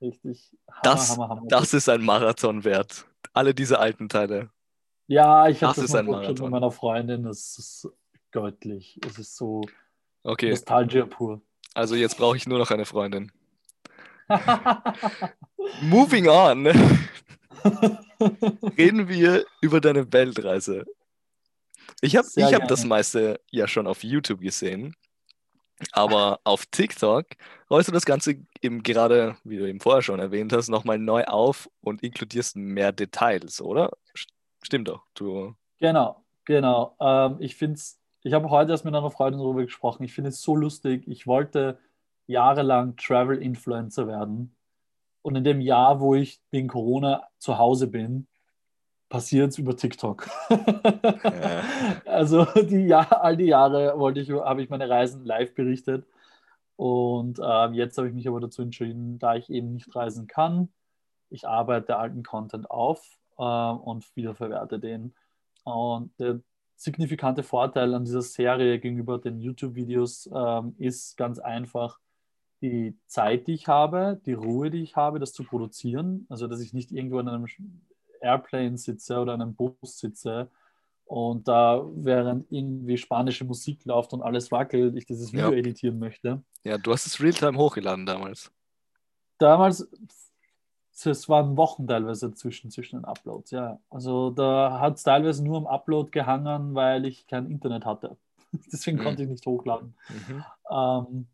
[0.01, 0.51] Richtig.
[0.67, 1.43] Hammer, Das- Hammer, Hammer.
[1.47, 3.05] das ist ein Marathon wert.
[3.33, 4.49] Alle diese alten Teile.
[5.07, 7.23] ja, ich das hatte das ein vorgestellt mit meiner Freundin.
[7.23, 7.87] Das ist
[8.31, 8.99] göttlich.
[9.05, 9.61] Es ist so
[10.23, 11.41] Okay, Nostalgia pur.
[11.75, 13.31] also jetzt brauche ich nur noch eine Freundin.
[15.81, 16.67] Moving on.
[18.77, 20.85] Reden wir über deine Weltreise.
[22.01, 24.95] Ich habe ich hab das meiste ja schon auf YouTube gesehen,
[25.91, 27.25] aber auf TikTok
[27.69, 31.23] rollst du das Ganze eben gerade, wie du eben vorher schon erwähnt hast, nochmal neu
[31.25, 33.91] auf und inkludierst mehr Details, oder?
[34.15, 34.29] St-
[34.63, 35.03] Stimmt doch.
[35.15, 36.95] Du, Genau, genau.
[36.99, 40.03] Ähm, ich finde es, ich habe heute erst mit einer Freundin darüber gesprochen.
[40.03, 41.07] Ich finde es so lustig.
[41.07, 41.79] Ich wollte
[42.31, 44.55] jahrelang Travel-Influencer werden.
[45.21, 48.27] Und in dem Jahr, wo ich wegen Corona zu Hause bin,
[49.09, 50.27] passiert es über TikTok.
[52.05, 56.05] Also die Jahr, all die Jahre wollte ich, habe ich meine Reisen live berichtet.
[56.75, 60.69] Und ähm, jetzt habe ich mich aber dazu entschieden, da ich eben nicht reisen kann,
[61.29, 65.13] ich arbeite alten Content auf ähm, und wiederverwerte den.
[65.63, 66.41] Und der
[66.75, 71.99] signifikante Vorteil an dieser Serie gegenüber den YouTube-Videos ähm, ist ganz einfach
[72.61, 76.25] die Zeit, die ich habe, die Ruhe, die ich habe, das zu produzieren.
[76.29, 77.45] Also, dass ich nicht irgendwo in einem
[78.21, 80.49] Airplane sitze oder in einem Bus sitze
[81.05, 85.57] und da während irgendwie spanische Musik läuft und alles wackelt, ich dieses Video Ja.
[85.57, 86.41] editieren möchte.
[86.63, 88.51] ja, du hast es Realtime hochgeladen damals.
[89.39, 89.89] Damals,
[91.03, 93.79] es waren Wochen teilweise zwischen, zwischen den Uploads, ja.
[93.89, 98.17] Also da hat es teilweise nur am Upload gehangen, weil ich kein Internet hatte.
[98.71, 99.03] Deswegen Mhm.
[99.03, 99.95] konnte ich nicht hochladen.
[100.09, 100.43] Mhm.
[100.69, 101.27] Ähm,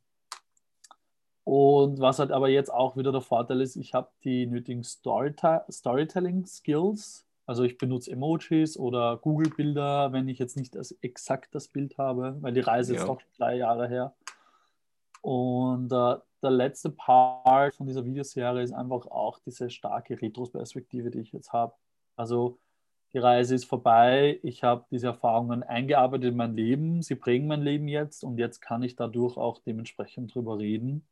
[1.47, 5.63] und was halt aber jetzt auch wieder der Vorteil ist, ich habe die nötigen Storyte
[5.71, 7.25] Storytelling-Skills.
[7.45, 12.35] Also ich benutze Emojis oder Google-Bilder, wenn ich jetzt nicht das, exakt das Bild habe,
[12.41, 13.01] weil die Reise Ja.
[13.01, 14.13] ist auch drei Jahre her.
[15.21, 21.21] Und äh, der letzte Part von dieser Videoserie ist einfach auch diese starke Retrospektive, die
[21.21, 21.73] ich jetzt habe.
[22.17, 22.57] Also
[23.13, 27.61] die Reise ist vorbei, ich habe diese Erfahrungen eingearbeitet in mein Leben, sie prägen mein
[27.61, 31.07] Leben jetzt und jetzt kann ich dadurch auch dementsprechend drüber reden,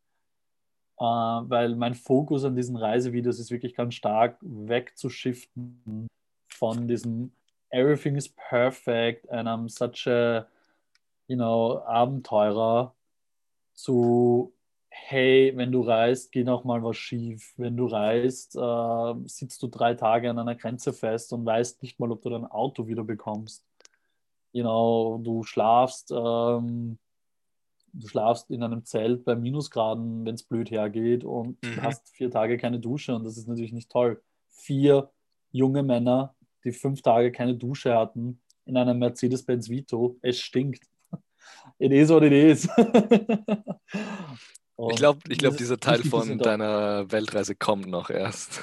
[0.97, 6.07] weil mein Fokus an diesen Reisevideos ist wirklich ganz stark wegzuschiften
[6.49, 7.31] von diesem
[7.69, 10.47] Everything is perfect and I'm such a,
[11.27, 12.93] you know, Abenteurer
[13.73, 14.53] zu
[14.97, 17.53] hey, wenn du reist, geht auch mal was schief.
[17.57, 21.99] Wenn du reist, äh, sitzt du drei Tage an einer Grenze fest und weißt nicht
[21.99, 23.63] mal, ob du dein Auto wieder bekommst.
[24.53, 26.97] You know, du schlafst, ähm,
[27.97, 31.81] du schlafst in einem Zelt bei Minusgraden, wenn es blöd hergeht und Mhm.
[31.81, 34.21] hast vier Tage keine Dusche und das ist natürlich nicht toll.
[34.49, 35.09] Vier
[35.51, 40.83] junge Männer, die fünf Tage keine Dusche hatten, in einem Mercedes-Benz Vito, es stinkt.
[41.79, 42.67] It is what it is.
[44.89, 48.61] Ich glaube, ich glaub, dieser Teil von deiner Weltreise kommt noch erst.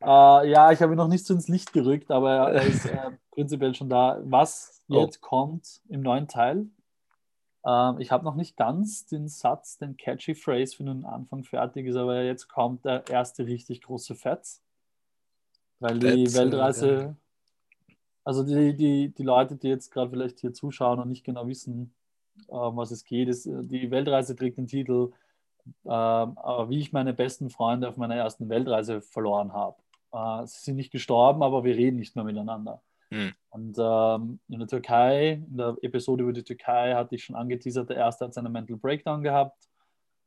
[0.00, 3.10] Äh, ja, ich habe ihn noch nicht so ins Licht gerückt, aber er ist äh,
[3.30, 4.20] prinzipiell schon da.
[4.24, 5.00] Was Oh.
[5.00, 6.66] jetzt kommt im neuen Teil,
[7.64, 11.86] ähm, ich habe noch nicht ganz den Satz, den catchy Phrase für den Anfang fertig
[11.86, 14.62] ist, aber jetzt kommt der erste richtig große Fetz.
[15.78, 17.16] Weil die Fetz, Weltreise,
[18.24, 21.92] also die, die, die Leute, die jetzt gerade vielleicht hier zuschauen und nicht genau wissen,
[22.48, 25.12] ähm, was es geht, ist, äh, die Weltreise trägt den Titel,
[25.84, 25.90] ähm,
[26.38, 29.76] aber wie ich meine besten Freunde auf meiner ersten Weltreise verloren habe.
[30.12, 32.82] Äh, sie sind nicht gestorben, aber wir reden nicht mehr miteinander.
[33.12, 33.34] Hm.
[33.50, 37.90] Und ähm, in der Türkei, in der Episode über die Türkei, hatte ich schon angeteasert,
[37.90, 39.68] der erste hat seinen Mental Breakdown gehabt,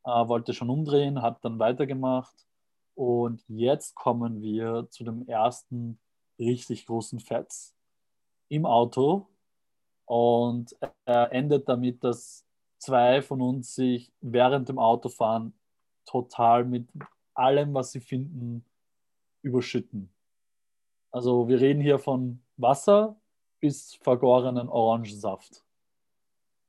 [0.04, 2.46] äh, wollte schon umdrehen, hat dann weitergemacht.
[2.94, 6.00] Und jetzt kommen wir zu dem ersten
[6.38, 7.76] richtig großen Fetz
[8.50, 9.28] im Auto.
[10.06, 12.46] Und er endet damit, dass
[12.78, 15.54] zwei von uns sich während dem Autofahren
[16.06, 16.88] total mit
[17.34, 18.64] allem, was sie finden,
[19.42, 20.14] überschütten.
[21.12, 23.20] Also wir reden hier von Wasser
[23.60, 25.64] bis vergorenen Orangensaft.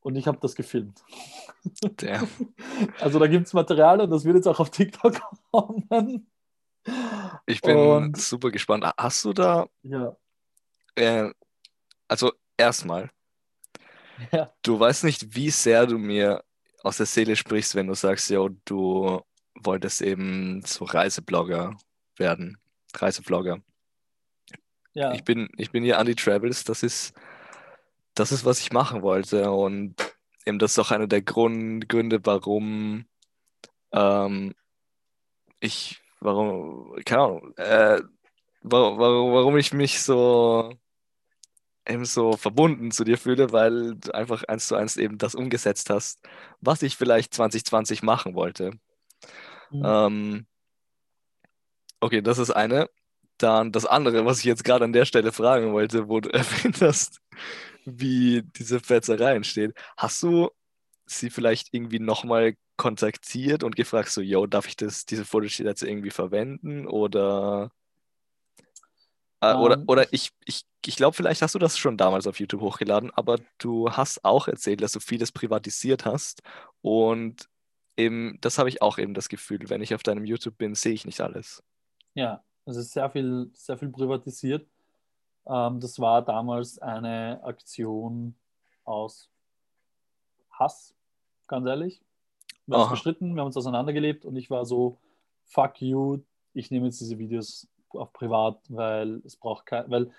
[0.00, 1.02] Und ich habe das gefilmt.
[1.96, 2.28] Damn.
[3.00, 5.20] Also da gibt es Material und das wird jetzt auch auf TikTok
[5.50, 6.30] kommen.
[7.46, 8.84] Ich bin Und- super gespannt.
[8.98, 10.16] Hast du da, Ja.
[10.94, 11.30] äh,
[12.06, 13.10] also erstmal,
[14.30, 14.52] Ja.
[14.62, 16.44] du weißt nicht, wie sehr du mir
[16.84, 19.20] aus der Seele sprichst, wenn du sagst, ja, du
[19.58, 21.76] wolltest eben so Reiseblogger
[22.16, 22.58] werden,
[22.94, 23.58] Reisevlogger.
[24.96, 27.14] Ja, Ich bin, ich bin hier Andy Travels, das ist,
[28.14, 29.50] das ist, was ich machen wollte.
[29.50, 29.94] Und
[30.46, 33.06] eben das ist auch einer der Grund, Gründe, warum
[33.92, 34.54] ähm,
[35.60, 38.00] ich, warum, keine Ahnung, äh,
[38.62, 40.72] warum, warum, warum ich mich so
[41.88, 45.90] eben so verbunden zu dir fühle, weil du einfach eins zu eins eben das umgesetzt
[45.90, 46.20] hast,
[46.60, 48.72] was ich vielleicht 2020 machen wollte.
[49.70, 50.46] hm, Ähm,
[52.00, 52.88] okay, das ist eine.
[53.38, 56.80] Dann das andere, was ich jetzt gerade an der Stelle fragen wollte, wo du erwähnt
[56.80, 57.20] hast,
[57.84, 59.74] wie diese Fetzerei entsteht.
[59.96, 60.50] Hast du
[61.06, 65.82] sie vielleicht irgendwie nochmal kontaktiert und gefragt, so, yo, darf ich das, diese Footage jetzt
[65.82, 66.86] irgendwie verwenden?
[66.86, 67.70] Oder,
[69.40, 72.38] äh, oder, ähm, oder ich, ich, ich glaube, vielleicht hast du das schon damals auf
[72.40, 76.42] YouTube hochgeladen, aber du hast auch erzählt, dass du vieles privatisiert hast.
[76.82, 77.48] Und
[77.96, 80.92] eben, das habe ich auch eben das Gefühl, wenn ich auf deinem YouTube bin, sehe
[80.92, 81.62] ich nicht alles.
[82.14, 84.66] ja, es ist sehr viel, sehr viel privatisiert.
[85.46, 88.34] Ähm, das war damals eine Aktion
[88.84, 89.30] aus
[90.50, 90.94] Hass,
[91.46, 92.02] ganz ehrlich.
[92.66, 94.98] Wir haben uns gestritten, wir haben uns auseinandergelebt und ich war so,
[95.44, 96.18] fuck you,
[96.52, 100.10] ich nehme jetzt diese Videos auf privat, weil es braucht kein, weil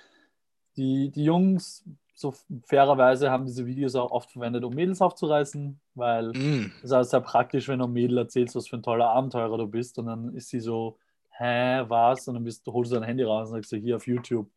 [0.77, 1.83] die, die Jungs
[2.15, 2.33] so
[2.65, 6.71] fairerweise haben diese Videos auch oft verwendet, um Mädels aufzureißen, weil Mm.
[6.77, 9.67] es ist halt sehr praktisch, wenn du Mädel erzählst, was für ein toller Abenteurer du
[9.67, 10.97] bist und dann ist sie so,
[11.37, 12.27] hä, was?
[12.27, 14.49] Und dann bist, holst du dein Handy raus und sagst so, hier auf YouTube,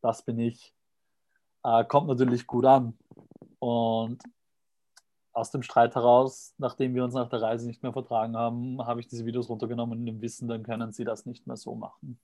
[0.00, 0.74] das bin ich.
[1.64, 2.96] Äh, kommt natürlich gut an.
[3.58, 4.22] Und
[5.32, 9.00] aus dem Streit heraus, nachdem wir uns nach der Reise nicht mehr vertragen haben, habe
[9.00, 12.20] ich diese Videos runtergenommen und im Wissen, dann können sie das nicht mehr so machen.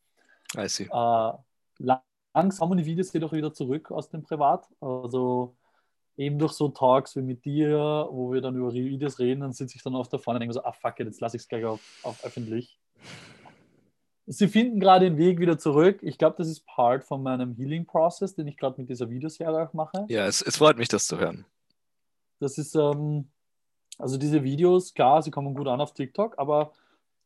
[0.56, 0.84] I see.
[0.84, 1.32] Äh,
[1.78, 4.68] langsam kommen die Videos jedoch wieder zurück aus dem Privat.
[4.80, 5.56] Also
[6.20, 9.76] eben durch so Talks wie mit dir, wo wir dann über Videos reden, dann sitze
[9.76, 11.48] ich dann oft da vorne und denke so, ah fuck it, jetzt lasse ich es
[11.48, 12.78] gleich auf, auf öffentlich.
[14.26, 16.00] Sie finden gerade den Weg wieder zurück.
[16.02, 19.72] Ich glaube, das ist Part von meinem Healing-Prozess, den ich gerade mit dieser Videoserie auch
[19.72, 20.04] mache.
[20.08, 21.46] Ja, es, es freut mich, das zu hören.
[22.38, 23.30] Das ist, ähm,
[23.98, 26.72] also diese Videos, klar, sie kommen gut an auf TikTok, aber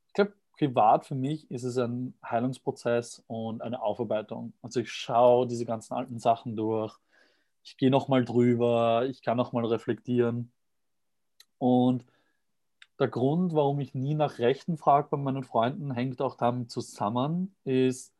[0.06, 4.52] ich glaube, privat für mich ist es ein Heilungsprozess und eine Aufarbeitung.
[4.62, 6.96] Also ich schaue diese ganzen alten Sachen durch,
[7.64, 10.52] ich gehe nochmal drüber, ich kann nochmal reflektieren.
[11.58, 12.04] Und
[12.98, 17.56] der Grund, warum ich nie nach Rechten frage bei meinen Freunden, hängt auch damit zusammen,
[17.64, 18.14] ist,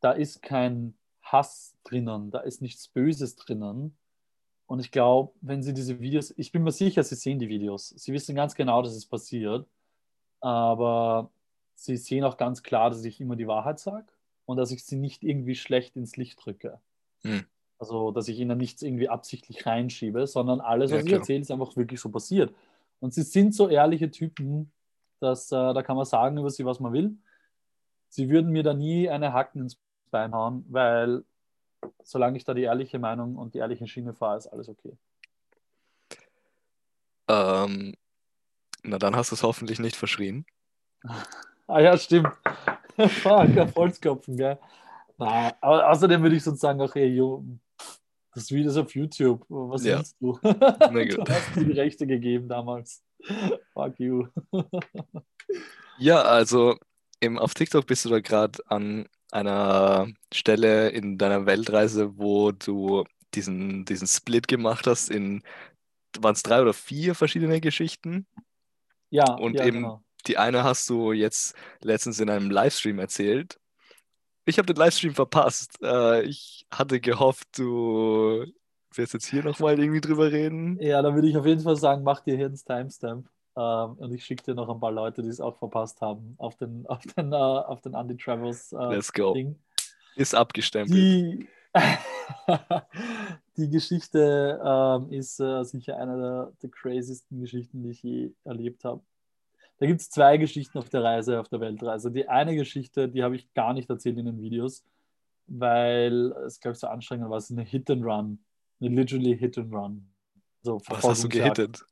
[0.00, 3.96] da ist kein Hass drinnen, da ist nichts Böses drinnen.
[4.66, 7.88] Und ich glaube, wenn Sie diese Videos, ich bin mir sicher, Sie sehen die Videos.
[7.90, 9.68] Sie wissen ganz genau, dass es passiert.
[10.40, 11.30] Aber
[11.74, 14.06] Sie sehen auch ganz klar, dass ich immer die Wahrheit sage
[14.46, 16.80] und dass ich sie nicht irgendwie schlecht ins Licht drücke.
[17.22, 17.46] Hm.
[17.80, 21.20] Also, dass ich ihnen nichts irgendwie absichtlich reinschiebe, sondern alles, Ja, was ich klar.
[21.20, 22.54] erzähle, ist einfach wirklich so passiert.
[23.00, 24.70] Und sie sind so ehrliche Typen,
[25.18, 27.16] dass äh, da kann man sagen über sie, was man will.
[28.10, 29.78] Sie würden mir da nie eine Hacken ins
[30.10, 31.24] Bein hauen, weil
[32.04, 34.96] solange ich da die ehrliche Meinung und die ehrliche Schiene fahre, ist alles okay.
[37.28, 37.94] Ähm,
[38.82, 40.44] na, dann hast du es hoffentlich nicht verschrien.
[41.66, 42.26] Ah ja, stimmt.
[43.22, 44.58] Fuck, Holzkopfen, gell?
[45.18, 47.44] Na, aber außerdem würde ich sonst sagen, auch, ey, jo,
[48.34, 49.44] das Video ist auf YouTube.
[49.48, 49.98] Was Ja.
[49.98, 50.38] willst du?
[50.42, 53.02] Du hast mir die Rechte gegeben damals.
[53.74, 54.28] Fuck you.
[55.98, 56.78] Ja, also
[57.20, 63.04] eben auf TikTok bist du da gerade an einer Stelle in deiner Weltreise, wo du
[63.34, 65.42] diesen, diesen Split gemacht hast in,
[66.18, 68.26] waren es drei oder vier verschiedene Geschichten?
[69.10, 70.02] Ja, Und ja, eben genau.
[70.26, 73.59] die eine hast du jetzt letztens in einem Livestream erzählt.
[74.50, 75.78] Ich habe den Livestream verpasst.
[75.80, 78.44] Äh, ich hatte gehofft, du
[78.92, 80.76] wirst jetzt hier nochmal irgendwie drüber reden.
[80.80, 83.28] Ja, da würde ich auf jeden Fall sagen, mach dir hier ins Timestamp.
[83.56, 86.56] Ähm, und ich schicke dir noch ein paar Leute, die es auch verpasst haben, auf
[86.56, 89.34] den, auf den, äh, auf den Andy Travels äh, Let's go.
[89.34, 89.54] Ding.
[90.16, 90.98] Ist abgestempelt.
[90.98, 91.48] Die,
[93.56, 98.82] die Geschichte ähm, ist äh, sicher eine der, der craziesten Geschichten, die ich je erlebt
[98.82, 99.00] habe.
[99.80, 102.10] Da gibt es zwei Geschichten auf der Reise, auf der Weltreise.
[102.10, 104.84] Die eine Geschichte, die habe ich gar nicht erzählt in den Videos,
[105.46, 107.38] weil es, glaube ich, so anstrengend war.
[107.38, 108.38] Es ist eine Hit and Run.
[108.78, 110.06] Eine literally Hit and Run.
[110.62, 111.82] Also Was hast du gehittet?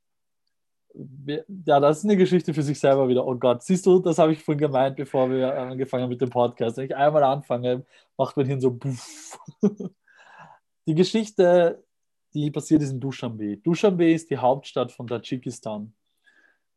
[1.65, 3.27] Ja, das ist eine Geschichte für sich selber wieder.
[3.27, 6.29] Oh Gott, siehst du, das habe ich vorhin gemeint, bevor wir angefangen haben mit dem
[6.29, 6.77] Podcast.
[6.77, 7.87] Wenn ich einmal anfange,
[8.19, 9.39] macht mein Hirn so buff.
[10.87, 11.83] Die Geschichte,
[12.35, 13.57] die passiert ist in Duschanbe.
[13.59, 15.95] Duschanbe ist die Hauptstadt von Tadschikistan.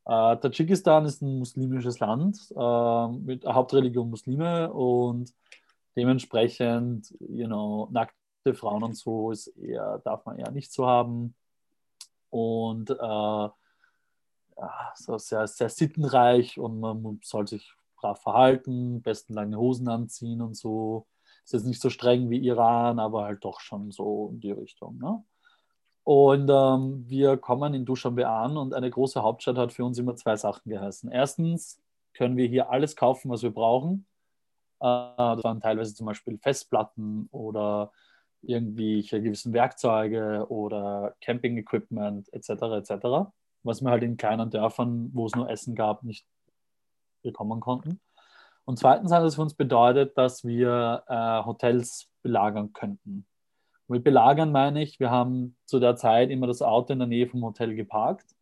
[0.05, 5.33] Äh, Tadschikistan ist ein muslimisches Land äh, mit Hauptreligion Muslime und
[5.95, 11.35] dementsprechend, you know, nackte Frauen und so ist eher, darf man eher nicht so haben.
[12.29, 13.49] Und äh,
[14.95, 20.55] so sehr, sehr sittenreich und man soll sich brav verhalten, besten lange Hosen anziehen und
[20.55, 21.07] so.
[21.43, 24.97] Ist jetzt nicht so streng wie Iran, aber halt doch schon so in die Richtung.
[24.97, 25.23] Ne?
[26.03, 30.15] Und ähm, wir kommen in Duschanbe an und eine große Hauptstadt hat für uns immer
[30.15, 31.11] zwei Sachen geheißen.
[31.11, 31.79] Erstens
[32.13, 34.05] können wir hier alles kaufen, was wir brauchen.
[34.79, 37.91] Äh, das waren teilweise zum Beispiel Festplatten oder
[38.41, 42.49] irgendwelche gewissen Werkzeuge oder Camping-Equipment etc.
[42.49, 43.31] etc.,
[43.63, 46.25] was wir halt in kleinen Dörfern, wo es nur Essen gab, nicht
[47.21, 48.01] bekommen konnten.
[48.65, 53.27] Und zweitens hat es für uns bedeutet, dass wir äh, Hotels belagern könnten.
[53.87, 57.07] Und mit belagern meine ich, wir haben zu der Zeit immer das Auto in der
[57.07, 58.35] Nähe vom Hotel geparkt.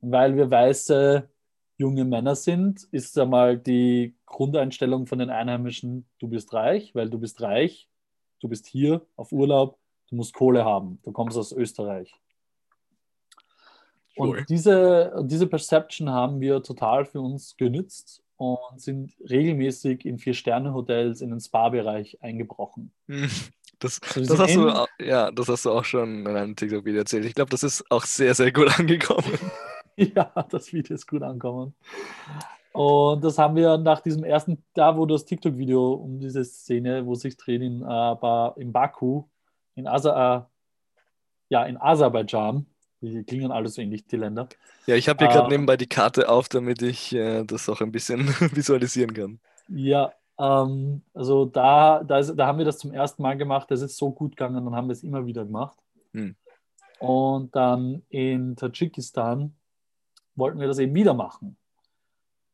[0.00, 1.28] Und weil wir weiße
[1.76, 7.18] junge Männer sind, ist einmal die Grundeinstellung von den Einheimischen, du bist reich, weil du
[7.18, 7.88] bist reich,
[8.40, 12.14] du bist hier auf Urlaub, du musst Kohle haben, du kommst aus Österreich.
[14.16, 21.22] Und diese, diese Perception haben wir total für uns genützt und sind regelmäßig in Vier-Sterne-Hotels
[21.22, 22.92] in den Spa-Bereich eingebrochen.
[23.80, 24.70] Das, das, hast du,
[25.02, 27.24] ja, das hast du auch schon in einem TikTok-Video erzählt.
[27.24, 29.38] Ich glaube, das ist auch sehr, sehr gut angekommen.
[29.96, 31.74] ja, das Video ist gut angekommen.
[32.72, 37.14] Und das haben wir nach diesem ersten, da wo das TikTok-Video um diese Szene, wo
[37.14, 39.24] sich dreht in, äh, in Baku,
[39.74, 40.42] in, Asa, äh,
[41.48, 42.66] ja, in Aserbaidschan,
[43.00, 44.48] die klingen alle so ähnlich, die Länder.
[44.86, 47.80] Ja, ich habe hier gerade äh, nebenbei die Karte auf, damit ich äh, das auch
[47.80, 49.40] ein bisschen visualisieren kann.
[49.68, 53.82] Ja, ähm, also da, da, ist, da haben wir das zum ersten Mal gemacht, das
[53.82, 55.78] ist so gut gegangen, dann haben wir es immer wieder gemacht.
[56.12, 56.34] Hm.
[56.98, 59.54] Und dann in Tadschikistan
[60.34, 61.56] wollten wir das eben wieder machen.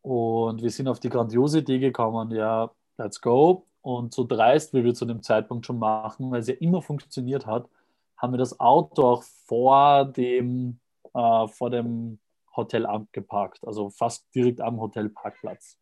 [0.03, 3.67] Und wir sind auf die grandiose Idee gekommen, ja, let's go.
[3.83, 7.47] Und so dreist, wie wir zu dem Zeitpunkt schon machen, weil es ja immer funktioniert
[7.47, 7.69] hat,
[8.17, 10.81] haben wir das Auto auch vor dem,
[11.15, 12.19] äh, vor dem
[12.57, 15.79] Hotelamt geparkt, also fast direkt am Hotelparkplatz.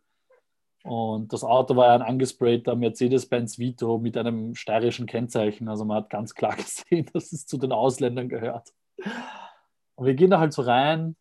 [0.85, 5.69] Und das Auto war ja ein angesprayter Mercedes-Benz Vito mit einem steirischen Kennzeichen.
[5.69, 8.73] Also man hat ganz klar gesehen, dass es zu den Ausländern gehört.
[9.97, 11.17] Und wir gehen da halt so rein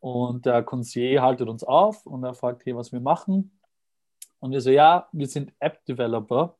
[0.00, 3.58] und der Concierge haltet uns auf und er fragt, hey, was wir machen.
[4.38, 6.56] Und wir so, ja, wir sind App-Developer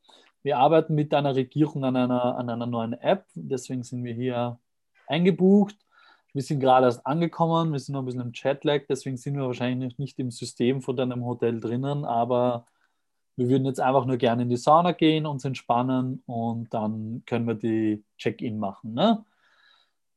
[0.46, 4.60] wir arbeiten mit einer Regierung an einer, an einer neuen App, deswegen sind wir hier
[5.08, 5.74] eingebucht.
[6.36, 9.46] Wir sind gerade erst angekommen, wir sind noch ein bisschen im Chatlag, deswegen sind wir
[9.46, 12.66] wahrscheinlich nicht im System von deinem Hotel drinnen, aber
[13.36, 17.46] wir würden jetzt einfach nur gerne in die Sauna gehen, uns entspannen und dann können
[17.46, 18.92] wir die Check-in machen.
[18.92, 19.24] Ne?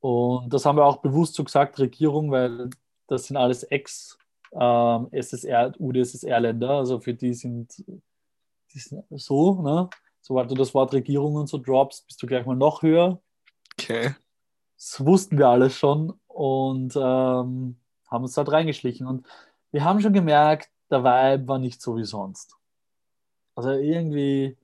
[0.02, 2.70] Und das haben wir auch bewusst so gesagt, Regierung, weil
[3.08, 7.82] das sind alles Ex-SSR, ähm, also für die sind,
[8.74, 9.90] die sind so, ne?
[10.20, 13.22] sobald du das Wort Regierung und so droppst, bist du gleich mal noch höher.
[13.80, 14.16] Okay.
[14.80, 17.76] Das wussten wir alles schon und ähm,
[18.10, 19.06] haben uns dort reingeschlichen.
[19.06, 19.28] Und
[19.72, 22.56] wir haben schon gemerkt, der Vibe war nicht so wie sonst.
[23.56, 24.58] Also irgendwie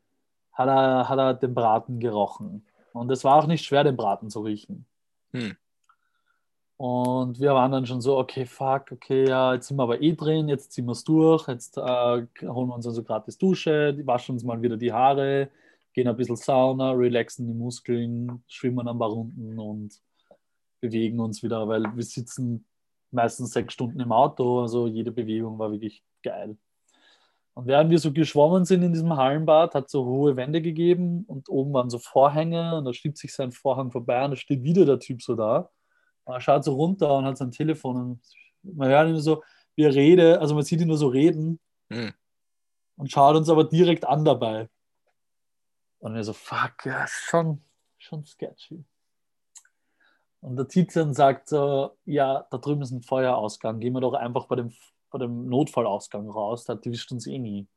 [0.53, 2.65] hat er, hat er den Braten gerochen.
[2.93, 4.85] Und es war auch nicht schwer, den Braten zu riechen.
[5.33, 5.57] Hm.
[6.77, 10.13] Und wir waren dann schon so, okay, fuck, okay, ja, jetzt sind wir aber eh
[10.13, 14.33] drin, jetzt ziehen wir es durch, jetzt äh, holen wir uns also gratis Dusche, waschen
[14.33, 15.49] uns mal wieder die Haare,
[15.95, 19.99] gehen ein bisschen Sauna, relaxen die Muskeln, schwimmen ein paar Runden und
[20.81, 22.65] bewegen uns wieder, weil wir sitzen
[23.09, 26.57] meistens sechs Stunden im Auto, also jede Bewegung war wirklich geil.
[27.55, 31.23] Und während wir so geschwommen sind in diesem Hallenbad, hat es so hohe Wände gegeben
[31.25, 34.63] und oben waren so Vorhänge und da schiebt sich sein Vorhang vorbei und da steht
[34.63, 35.71] wieder der Typ so da
[36.25, 38.21] er schaut so runter und hat sein Telefon und
[38.63, 39.43] man hört ihn so,
[39.75, 42.13] wie er redet, also man sieht ihn nur so reden mhm.
[42.97, 44.67] und schaut uns aber direkt an dabei.
[46.05, 47.63] Und er so, fuck, ja, schon,
[47.97, 48.85] schon sketchy.
[50.39, 54.45] Und der Tizian sagt so, ja, da drüben ist ein Feuerausgang, gehen wir doch einfach
[54.45, 54.71] bei dem,
[55.09, 57.67] bei dem Notfallausgang raus, da erwischt uns eh nie.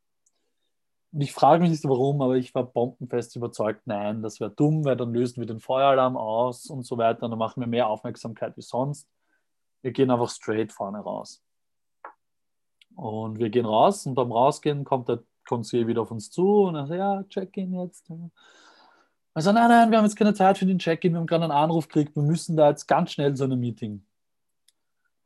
[1.11, 4.85] Und ich frage mich nicht warum, aber ich war bombenfest überzeugt, nein, das wäre dumm,
[4.85, 7.89] weil dann lösen wir den Feueralarm aus und so weiter und dann machen wir mehr
[7.89, 9.09] Aufmerksamkeit wie sonst.
[9.81, 11.43] Wir gehen einfach straight vorne raus.
[12.95, 16.75] Und wir gehen raus und beim Rausgehen kommt der Concierge wieder auf uns zu und
[16.77, 18.07] er sagt, ja, Check-in jetzt.
[19.35, 21.53] Also nein, nein, wir haben jetzt keine Zeit für den Check-in, wir haben gerade einen
[21.53, 24.03] Anruf gekriegt, wir müssen da jetzt ganz schnell zu einem Meeting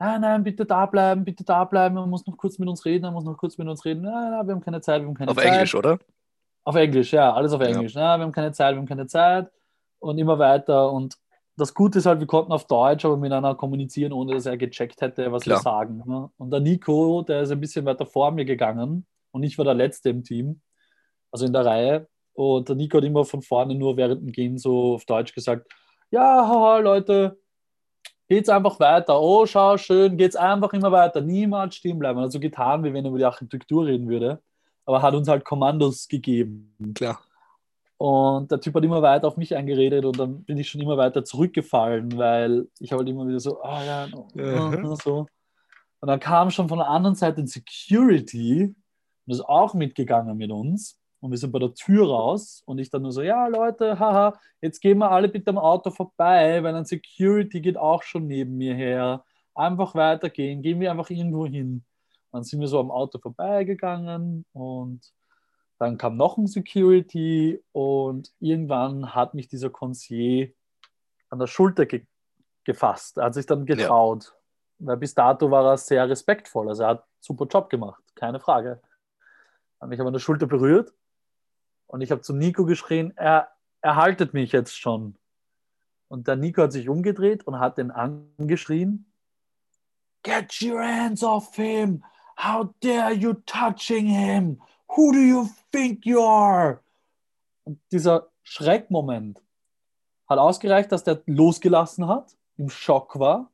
[0.02, 3.04] nein, nein, bitte da bleiben, bitte da bleiben, man muss noch kurz mit uns reden,
[3.04, 4.02] man muss noch kurz mit uns reden.
[4.02, 5.46] Nein, nein, wir haben keine Zeit, wir haben keine auf Zeit.
[5.46, 5.98] Auf Englisch, oder?
[6.64, 7.94] Auf Englisch, ja, alles auf Englisch.
[7.94, 8.00] Ja.
[8.00, 9.50] Nein, wir haben keine Zeit, wir haben keine Zeit
[10.00, 10.90] und immer weiter.
[10.90, 11.16] Und
[11.56, 15.00] das Gute ist halt, wir konnten auf Deutsch aber miteinander kommunizieren, ohne dass er gecheckt
[15.00, 15.58] hätte, was Klar.
[15.58, 16.02] wir sagen.
[16.06, 16.30] Ne?
[16.36, 19.74] Und der Nico, der ist ein bisschen weiter vor mir gegangen und ich war der
[19.74, 20.60] Letzte im Team,
[21.30, 22.08] also in der Reihe.
[22.34, 25.70] Und der Nico hat immer von vorne nur während dem Gehen so auf Deutsch gesagt,
[26.10, 27.38] ja, haha, Leute,
[28.28, 29.20] geht's einfach weiter.
[29.20, 31.20] Oh, schau, schön, geht's einfach immer weiter.
[31.20, 32.18] Niemals stehen bleiben.
[32.18, 34.40] Also getan, wie wenn er über die Architektur reden würde.
[34.84, 36.74] Aber hat uns halt Kommandos gegeben.
[36.94, 37.20] Klar.
[37.98, 40.96] Und der Typ hat immer weiter auf mich eingeredet und dann bin ich schon immer
[40.96, 44.96] weiter zurückgefallen, weil ich habe halt immer wieder so, ah ja, Mhm.
[44.96, 45.26] so.
[46.00, 48.74] Und dann kam schon von der anderen Seite ein Security
[49.26, 50.98] und ist auch mitgegangen mit uns.
[51.20, 54.36] Und wir sind bei der Tür raus und ich dann nur so, ja Leute, haha,
[54.60, 58.56] jetzt gehen wir alle bitte am Auto vorbei, weil ein Security geht auch schon neben
[58.56, 59.24] mir her.
[59.54, 61.84] Einfach weitergehen, gehen wir einfach irgendwo hin.
[62.32, 65.12] Dann sind wir so am Auto vorbeigegangen und
[65.78, 70.54] dann kam noch ein Security und irgendwann hat mich dieser Concierge
[71.28, 72.06] an der Schulter ge
[72.64, 73.18] gefasst.
[73.18, 74.32] Er hat sich dann getraut.
[74.78, 76.68] Weil bis dato war er sehr respektvoll.
[76.68, 78.80] Also er hat einen super Job gemacht, keine Frage.
[79.86, 80.92] Mich aber an der Schulter berührt
[81.86, 83.48] und ich habe zu Nico geschrien, er,
[83.80, 85.16] er haltet mich jetzt schon.
[86.08, 89.06] Und der Nico hat sich umgedreht und hat den angeschrien,
[90.22, 92.04] Get your hands off him!
[92.38, 94.60] How dare you touching him?
[94.88, 96.80] Who do you think you are?
[97.64, 99.40] Und dieser Schreckmoment
[100.28, 103.50] hat ausgereicht, dass der losgelassen hat, im Schock war.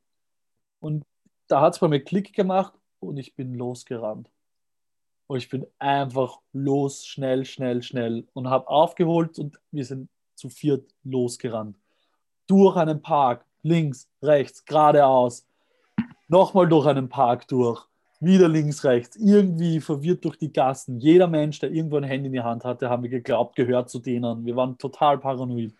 [0.79, 1.05] Und
[1.47, 4.29] da hat es bei mir Klick gemacht und ich bin losgerannt.
[5.29, 10.49] Und ich bin einfach los, schnell, schnell, schnell und habe aufgeholt und wir sind zu
[10.49, 11.77] viert losgerannt.
[12.47, 15.45] Durch einen Park, links, rechts, geradeaus,
[16.27, 17.85] nochmal durch einen Park durch,
[18.19, 20.99] wieder links, rechts, irgendwie verwirrt durch die Gassen.
[20.99, 23.99] Jeder Mensch, der irgendwo ein Handy in die Hand hatte, haben wir geglaubt, gehört zu
[23.99, 24.43] denen.
[24.47, 25.75] Wir waren total paranoid.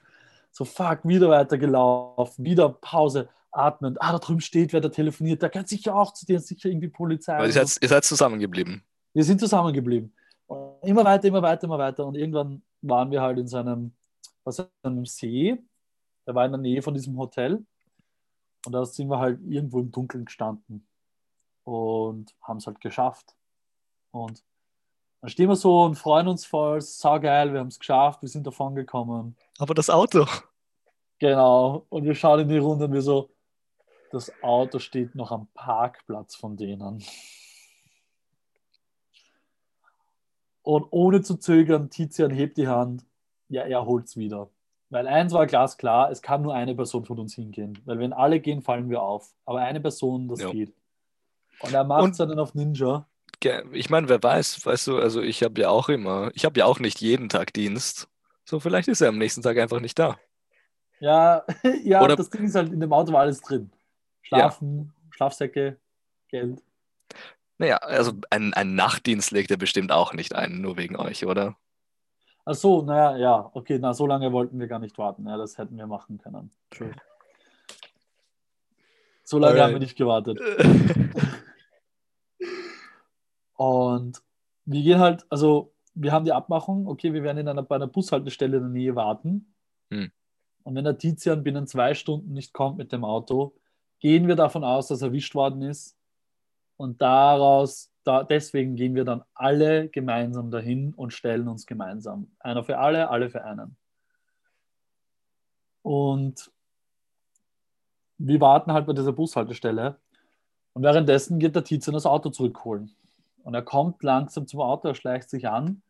[0.52, 4.00] So, fuck, wieder weitergelaufen, wieder Pause, atmend.
[4.00, 5.42] Ah, da drüben steht wer, der telefoniert.
[5.42, 7.44] Der gehört sicher auch zu dir, sicher irgendwie Polizei.
[7.44, 8.84] Ihr seid, ihr seid zusammengeblieben.
[9.14, 10.14] Wir sind zusammengeblieben.
[10.48, 12.06] Und immer weiter, immer weiter, immer weiter.
[12.06, 13.94] Und irgendwann waren wir halt in so einem,
[14.44, 15.58] was, einem See.
[16.26, 17.66] Der war in der Nähe von diesem Hotel.
[18.66, 20.88] Und da sind wir halt irgendwo im Dunkeln gestanden.
[21.64, 23.36] Und haben es halt geschafft.
[24.12, 24.44] Und
[25.22, 26.82] dann stehen wir so und freuen uns voll.
[26.82, 29.36] Saugeil, wir haben es geschafft, wir sind davon gekommen.
[29.58, 30.26] Aber das Auto.
[31.20, 31.86] Genau.
[31.90, 33.30] Und wir schauen in die Runde und wir so,
[34.12, 37.04] das Auto steht noch am Parkplatz von denen.
[40.70, 43.04] Und ohne zu zögern, Tizian hebt die Hand.
[43.48, 44.52] Ja, er holt's wieder.
[44.92, 47.80] Weil eins war glasklar, es kann nur eine Person von uns hingehen.
[47.86, 49.34] Weil wenn alle gehen, fallen wir auf.
[49.46, 50.52] Aber eine Person, das Ja.
[50.52, 50.72] geht.
[51.62, 53.08] Und er macht es dann auf Ninja.
[53.72, 56.66] Ich meine, wer weiß, weißt du, also ich habe ja auch immer, ich habe ja
[56.68, 58.08] auch nicht jeden Tag Dienst.
[58.46, 60.20] So, vielleicht ist er am nächsten Tag einfach nicht da.
[61.00, 61.46] Ja,
[61.84, 63.72] ja Oder- das Ding ist halt, in dem Auto war alles drin.
[64.22, 65.80] Schlafen, Schlafsäcke,
[66.28, 66.62] Geld.
[67.60, 71.58] Naja, also ein, ein Nachtdienst legt er bestimmt auch nicht ein, nur wegen euch, oder?
[72.46, 75.28] Ach so, naja, ja, okay, na, so lange wollten wir gar nicht warten.
[75.28, 76.52] Ja, das hätten wir machen können.
[76.72, 76.94] True.
[79.26, 79.66] So lange Alright.
[79.66, 80.40] haben wir nicht gewartet.
[83.58, 84.22] Und
[84.66, 87.88] wir gehen halt, also wir haben die Abmachung, okay, wir werden in einer, bei einer
[87.88, 89.54] Bushaltestelle in der Nähe warten.
[89.92, 90.12] Hm.
[90.64, 93.54] Und wenn der Tizian binnen zwei Stunden nicht kommt mit dem Auto,
[94.00, 95.99] gehen wir davon aus, dass er erwischt worden ist.
[96.80, 102.32] Und daraus, da, deswegen gehen wir dann alle gemeinsam dahin und stellen uns gemeinsam.
[102.40, 103.76] Einer für alle, alle für einen.
[105.82, 106.50] Und
[108.18, 110.00] wir warten halt bei dieser Bushaltestelle.
[110.72, 112.96] Und währenddessen geht der Tizian das Auto zurückholen.
[113.44, 115.82] Und er kommt langsam zum Auto, er schleicht sich an.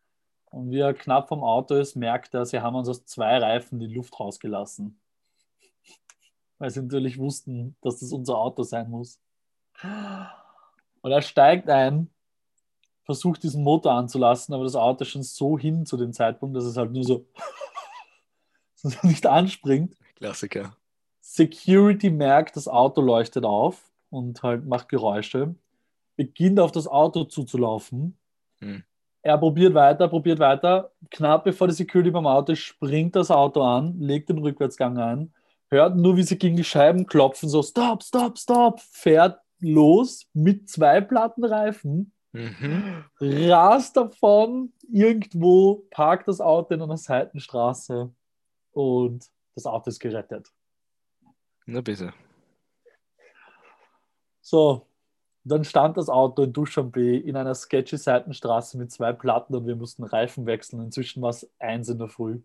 [0.50, 3.80] Und wie er knapp vom Auto ist, merkt er, sie haben uns aus zwei Reifen
[3.80, 5.00] die Luft rausgelassen.
[6.58, 9.20] Weil sie natürlich wussten, dass das unser Auto sein muss.
[11.02, 12.10] Und er steigt ein,
[13.04, 16.66] versucht diesen Motor anzulassen, aber das Auto ist schon so hin zu dem Zeitpunkt, dass
[16.66, 17.26] es halt nur so
[19.04, 19.96] nicht anspringt.
[20.16, 20.76] Klassiker.
[21.20, 25.56] Security merkt, das Auto leuchtet auf und halt macht Geräusche,
[26.16, 28.18] beginnt auf das Auto zuzulaufen.
[28.60, 28.84] Hm.
[29.22, 30.92] Er probiert weiter, probiert weiter.
[31.12, 35.34] Knapp bevor die Security beim Auto ist, springt das Auto an, legt den Rückwärtsgang ein,
[35.70, 40.70] hört nur, wie sie gegen die Scheiben klopfen, so Stop, Stop, Stop, fährt los mit
[40.70, 43.06] zwei Plattenreifen, Mhm.
[43.20, 48.14] rast davon irgendwo, parkt das Auto in einer Seitenstraße
[48.72, 50.48] und das Auto ist gerettet.
[51.66, 52.14] Na bitte.
[54.42, 54.86] So,
[55.44, 59.76] dann stand das Auto in Duschanbe in einer sketchy Seitenstraße mit zwei Platten und wir
[59.76, 60.82] mussten Reifen wechseln.
[60.84, 62.42] Inzwischen war es eins in der Früh.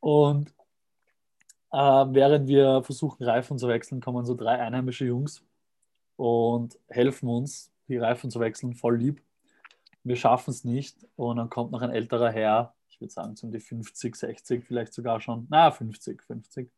[0.00, 0.55] Und
[1.76, 5.44] äh, während wir versuchen, Reifen zu wechseln, kommen so drei einheimische Jungs
[6.16, 9.22] und helfen uns, die Reifen zu wechseln, voll lieb.
[10.02, 13.50] Wir schaffen es nicht und dann kommt noch ein älterer Herr, ich würde sagen, um
[13.52, 16.70] die 50, 60 vielleicht sogar schon, naja, 50, 50.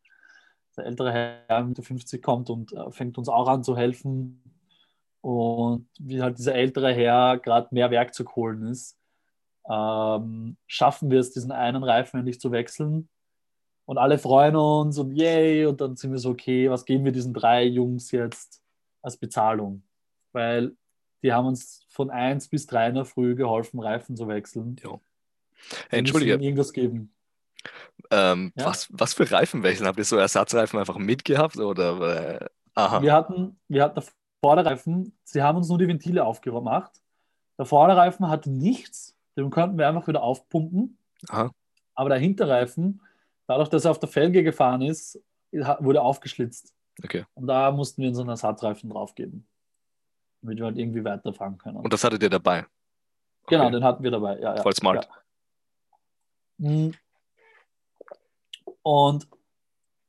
[0.76, 4.42] Der ältere Herr mit der 50 kommt und äh, fängt uns auch an zu helfen.
[5.20, 8.98] Und wie halt dieser ältere Herr gerade mehr Werkzeug holen ist,
[9.70, 13.08] ähm, schaffen wir es, diesen einen Reifen endlich zu wechseln.
[13.88, 17.12] Und alle freuen uns und yay, und dann sind wir so, okay, was geben wir
[17.12, 18.60] diesen drei Jungs jetzt
[19.00, 19.82] als Bezahlung?
[20.32, 20.76] Weil
[21.22, 24.76] die haben uns von 1 bis 3 in der Früh geholfen, Reifen zu wechseln.
[24.84, 25.00] Ja.
[25.88, 26.34] Hey, Entschuldige.
[26.34, 27.14] irgendwas geben.
[28.10, 28.66] Ähm, ja?
[28.66, 29.86] was, was für Reifenwechsel?
[29.86, 31.56] Habt ihr so Ersatzreifen einfach mitgehabt?
[31.56, 33.00] Oder, äh, aha.
[33.00, 34.04] Wir hatten, wir hatten der
[34.44, 36.92] Vorderreifen, sie haben uns nur die Ventile aufgemacht.
[37.56, 40.98] Der Vorderreifen hatte nichts, den konnten wir einfach wieder aufpumpen.
[41.30, 41.50] Aha.
[41.94, 43.00] Aber der Hinterreifen,
[43.48, 45.20] dadurch, dass er auf der Felge gefahren ist,
[45.50, 46.72] wurde aufgeschlitzt.
[47.02, 47.24] Okay.
[47.34, 49.48] Und da mussten wir uns einen Ersatzreifen draufgeben,
[50.42, 51.78] damit wir halt irgendwie weiterfahren können.
[51.78, 52.66] Und das hattet ihr dabei?
[53.46, 53.72] Genau, okay.
[53.72, 54.38] den hatten wir dabei.
[54.38, 54.62] Ja, ja.
[54.62, 55.08] Voll smart.
[56.58, 56.68] Ja.
[56.68, 56.94] Hm.
[58.82, 59.28] Und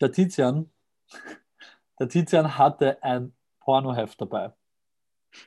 [0.02, 0.70] der Tizian,
[2.00, 4.54] der Tizian hatte ein Pornoheft dabei.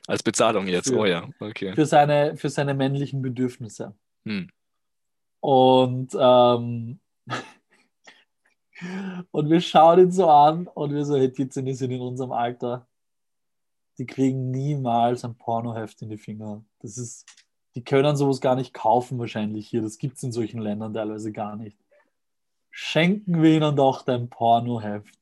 [0.07, 1.73] Als Bezahlung jetzt, für, oh ja, okay.
[1.73, 3.95] Für seine, für seine männlichen Bedürfnisse.
[4.25, 4.49] Hm.
[5.41, 6.99] Und, ähm,
[9.31, 12.87] und wir schauen ihn so an und wir so, hey, die sind in unserem Alter.
[13.97, 16.63] Die kriegen niemals ein Pornoheft in die Finger.
[16.79, 17.25] Das ist,
[17.75, 19.81] die können sowas gar nicht kaufen wahrscheinlich hier.
[19.81, 21.77] Das gibt es in solchen Ländern teilweise gar nicht.
[22.71, 25.15] Schenken wir ihnen doch dein Pornoheft.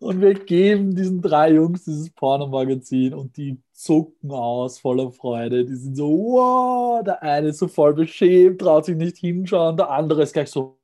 [0.00, 5.64] Und wir geben diesen drei Jungs dieses Pornomagazin und die zucken aus voller Freude.
[5.64, 9.90] Die sind so, wow, der eine ist so voll beschämt, traut sich nicht hinschauen, der
[9.90, 10.77] andere ist gleich so.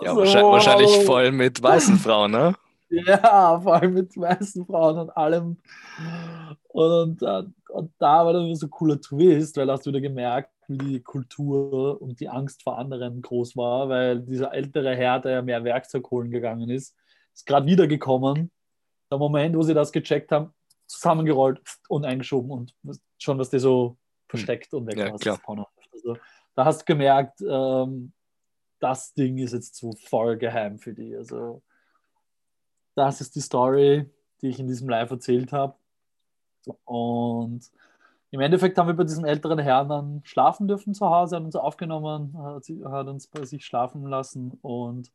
[0.00, 2.54] Ja, so, wahrscheinlich voll mit weißen Frauen, ne?
[2.90, 5.58] Ja, vor allem mit weißen Frauen und allem.
[6.68, 10.50] Und, und, und da war dann so ein cooler Twist, weil hast du wieder gemerkt,
[10.68, 15.32] wie die Kultur und die Angst vor anderen groß war, weil dieser ältere Herr, der
[15.32, 16.94] ja mehr Werkzeug holen gegangen ist,
[17.34, 18.50] ist gerade wiedergekommen.
[19.10, 20.52] Der Moment, wo sie das gecheckt haben,
[20.86, 22.74] zusammengerollt und eingeschoben und
[23.18, 23.96] schon, was der so
[24.28, 25.10] versteckt und weg ja,
[25.46, 25.68] war.
[25.92, 26.16] Also,
[26.54, 28.12] da hast du gemerkt, ähm,
[28.80, 31.16] das Ding ist jetzt so voll geheim für die.
[31.16, 31.62] Also,
[32.94, 34.10] das ist die Story,
[34.40, 35.74] die ich in diesem Live erzählt habe.
[36.84, 37.70] Und
[38.30, 41.56] im Endeffekt haben wir bei diesem älteren Herrn dann schlafen dürfen zu Hause, hat uns
[41.56, 45.10] aufgenommen, hat, hat uns bei sich schlafen lassen und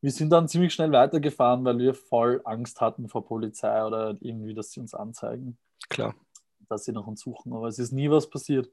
[0.00, 4.54] wir sind dann ziemlich schnell weitergefahren, weil wir voll Angst hatten vor Polizei oder irgendwie,
[4.54, 5.58] dass sie uns anzeigen.
[5.88, 6.14] Klar.
[6.68, 7.52] Dass sie nach uns suchen.
[7.52, 8.70] Aber es ist nie was passiert.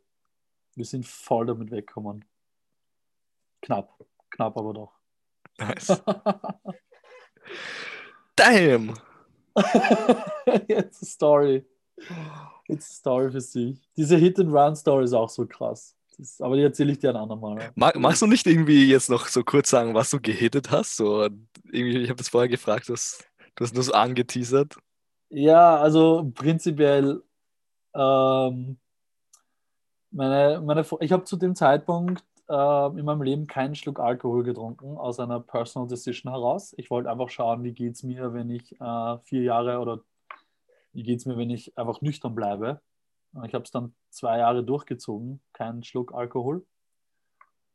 [0.76, 2.26] Wir sind voll damit weggekommen.
[3.64, 3.98] Knapp.
[4.30, 4.92] Knapp aber doch.
[5.58, 5.88] Nice.
[8.36, 8.94] Damn!
[10.68, 11.66] Jetzt Story.
[12.68, 13.80] It's a Story für sich.
[13.96, 15.96] Diese Hit-and-Run-Story ist auch so krass.
[16.18, 17.72] Das, aber die erzähle ich dir ein andermal.
[17.76, 20.98] Mag, magst du nicht irgendwie jetzt noch so kurz sagen, was du gehittet hast?
[20.98, 24.76] So, irgendwie, ich habe das vorher gefragt, du hast, du hast nur so angeteasert.
[25.30, 27.24] Ja, also prinzipiell,
[27.96, 28.78] ähm,
[30.12, 34.98] meine, meine, ich habe zu dem Zeitpunkt äh, in meinem Leben keinen Schluck Alkohol getrunken,
[34.98, 36.74] aus einer Personal Decision heraus.
[36.78, 40.02] Ich wollte einfach schauen, wie geht es mir, wenn ich äh, vier Jahre oder
[40.94, 42.82] wie geht es mir, wenn ich einfach nüchtern bleibe.
[43.46, 46.66] Ich habe es dann zwei Jahre durchgezogen, keinen Schluck Alkohol.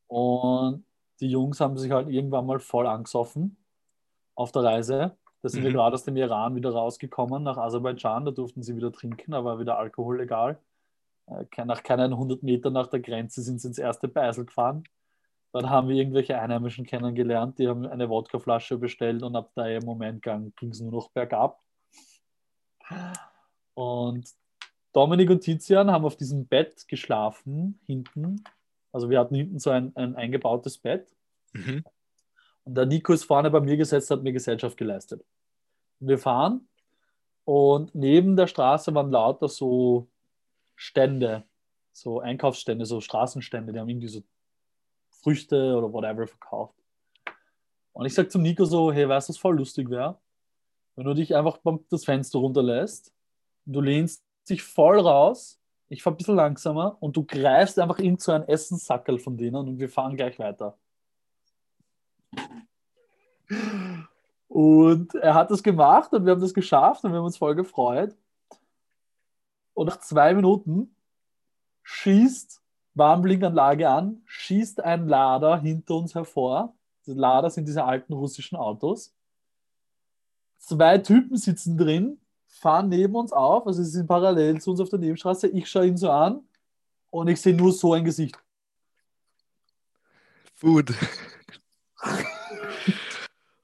[0.06, 0.84] Und
[1.20, 3.56] die Jungs haben sich halt irgendwann mal voll angesoffen
[4.34, 5.16] auf der Reise.
[5.42, 5.66] Da sind mhm.
[5.66, 8.24] wir gerade aus dem Iran wieder rausgekommen nach Aserbaidschan.
[8.24, 10.58] Da durften sie wieder trinken, aber wieder Alkohol legal.
[11.31, 14.85] Äh, nach keinen 100 Metern nach der Grenze sind sie ins erste Beisel gefahren.
[15.53, 20.22] Dann haben wir irgendwelche Einheimischen kennengelernt, die haben eine Wodkaflasche bestellt und ab dem Moment
[20.22, 21.62] ging es nur noch bergab.
[23.74, 24.29] Und
[24.93, 28.45] Dominik und Tizian haben auf diesem Bett geschlafen, hinten.
[28.93, 31.14] Also wir hatten hinten so ein, ein eingebautes Bett.
[31.53, 31.85] Mhm.
[32.64, 35.24] Und der Nico ist vorne bei mir gesetzt, hat mir Gesellschaft geleistet.
[36.01, 36.68] Wir fahren
[37.45, 40.09] und neben der Straße waren lauter so
[40.81, 41.45] Stände,
[41.93, 44.22] so Einkaufsstände, so Straßenstände, die haben irgendwie so
[45.11, 46.76] Früchte oder whatever verkauft.
[47.93, 50.20] Und ich sage zum Nico so, hey, weißt du, was voll lustig wäre?
[50.95, 51.59] Wenn du dich einfach
[51.91, 53.12] das Fenster runterlässt,
[53.66, 58.16] du lehnst dich voll raus, ich fahre ein bisschen langsamer und du greifst einfach in
[58.16, 60.79] zu einem Essenssackel von denen und wir fahren gleich weiter.
[64.47, 67.57] Und er hat das gemacht und wir haben das geschafft und wir haben uns voll
[67.57, 68.14] gefreut.
[69.79, 70.93] Und nach zwei Minuten
[71.85, 72.61] schießt
[72.95, 76.74] Warnblinkanlage an, schießt ein Lader hinter uns hervor.
[77.07, 79.14] Die Lader sind diese alten russischen Autos.
[80.59, 84.89] Zwei Typen sitzen drin, fahren neben uns auf, also sie sind parallel zu uns auf
[84.89, 85.47] der Nebenstraße.
[85.47, 86.43] Ich schaue ihn so an
[87.11, 88.37] Und ich sehe nur so ein Gesicht.
[90.55, 90.93] Food.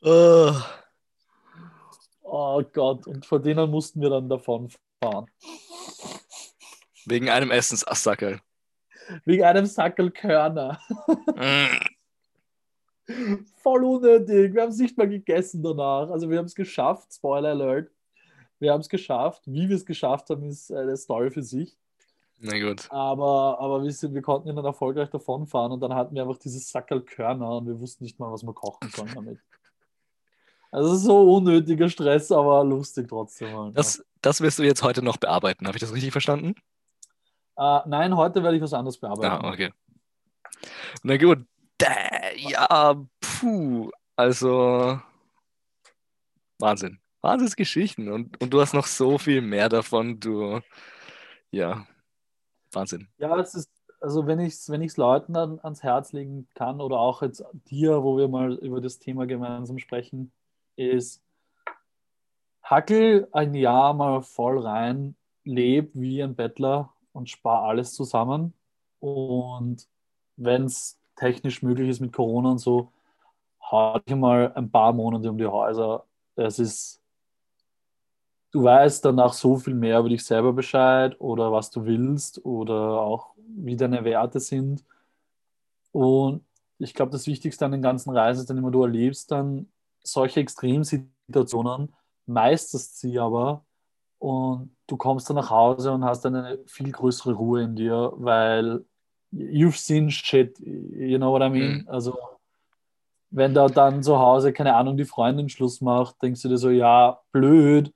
[0.02, 0.52] oh.
[2.36, 4.68] Oh Gott, und vor denen mussten wir dann davon
[5.00, 5.26] fahren.
[7.06, 8.40] Wegen einem Essensassackerl.
[9.24, 10.80] Wegen einem Sackel Körner.
[11.36, 11.66] Mm.
[13.62, 14.54] Voll unnötig.
[14.54, 16.10] Wir haben es nicht mal gegessen danach.
[16.10, 17.90] Also wir haben es geschafft, Spoiler Alert.
[18.58, 19.42] Wir haben es geschafft.
[19.44, 21.76] Wie wir es geschafft haben, ist eine Story für sich.
[22.40, 22.90] Na gut.
[22.90, 26.38] Aber, aber wir, sind, wir konnten ihn dann erfolgreich davonfahren und dann hatten wir einfach
[26.38, 29.38] dieses Sackel Körner und wir wussten nicht mal, was wir kochen sollen damit.
[30.70, 33.56] Also so unnötiger Stress, aber lustig trotzdem.
[33.56, 35.66] Halt, Das, das wirst du jetzt heute noch bearbeiten.
[35.66, 36.54] Habe ich das richtig verstanden?
[37.56, 39.44] äh, nein, heute werde ich was anderes bearbeiten.
[39.44, 39.72] Ah, okay.
[41.02, 41.44] Na gut.
[42.36, 43.90] Ja, puh.
[44.16, 45.00] Also,
[46.58, 46.98] Wahnsinn.
[47.20, 48.10] Wahnsinnsgeschichten.
[48.10, 50.20] Und, und du hast noch so viel mehr davon.
[50.20, 50.60] Du,
[51.50, 51.86] ja,
[52.72, 53.08] Wahnsinn.
[53.18, 53.70] Ja, es ist,
[54.00, 57.44] also wenn ich es wenn ich's Leuten an, ans Herz legen kann oder auch jetzt
[57.70, 60.32] dir, wo wir mal über das Thema gemeinsam sprechen,
[60.76, 61.23] ist
[62.74, 65.14] Hackel ein Jahr mal voll rein,
[65.44, 68.52] leb wie ein Bettler und spar alles zusammen.
[68.98, 69.86] Und
[70.36, 72.90] wenn es technisch möglich ist mit Corona und so,
[73.60, 76.04] hau dich mal ein paar Monate um die Häuser.
[76.34, 77.00] Es ist,
[78.50, 83.00] du weißt danach so viel mehr über dich selber Bescheid oder was du willst oder
[83.00, 84.84] auch wie deine Werte sind.
[85.92, 86.44] Und
[86.78, 89.68] ich glaube, das Wichtigste an den ganzen Reisen ist dann immer, du erlebst dann
[90.02, 91.94] solche Extremsituationen,
[92.26, 93.64] meisterst sie aber
[94.18, 98.12] und du kommst dann nach Hause und hast dann eine viel größere Ruhe in dir,
[98.16, 98.84] weil
[99.32, 101.78] you've seen shit, you know what I mean?
[101.78, 101.88] Mhm.
[101.88, 102.16] Also,
[103.30, 106.70] wenn da dann zu Hause, keine Ahnung, die Freundin Schluss macht, denkst du dir so,
[106.70, 107.92] ja, blöd,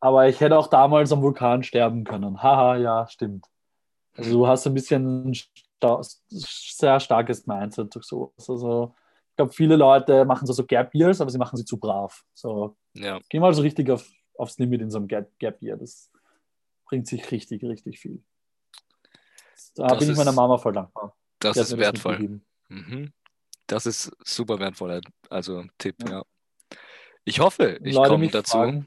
[0.00, 2.42] aber ich hätte auch damals am Vulkan sterben können.
[2.42, 3.46] Haha, ja, stimmt.
[4.16, 5.36] Also, du hast ein bisschen ein
[6.28, 8.50] sehr starkes Mindset durch sowas.
[8.50, 8.94] Also,
[9.32, 12.22] ich glaube, viele Leute machen so, so Gap Years, aber sie machen sie zu brav.
[12.34, 14.06] So, Ja, geh mal so richtig auf,
[14.36, 15.76] aufs Limit in so einem Gap, Gap Year.
[15.78, 16.10] Das
[16.86, 18.22] bringt sich richtig, richtig viel.
[19.74, 21.16] Da Das bin ich meiner Mama voll dankbar.
[21.38, 22.12] das ist wertvoll.
[22.18, 22.44] mitgegeben.
[22.68, 23.12] Mhm.
[23.66, 26.10] Das ist super wertvoller, also Tipp, Ja.
[26.18, 26.22] ja.
[27.24, 28.52] Ich hoffe, ich Leute komme dazu.
[28.58, 28.86] fragen-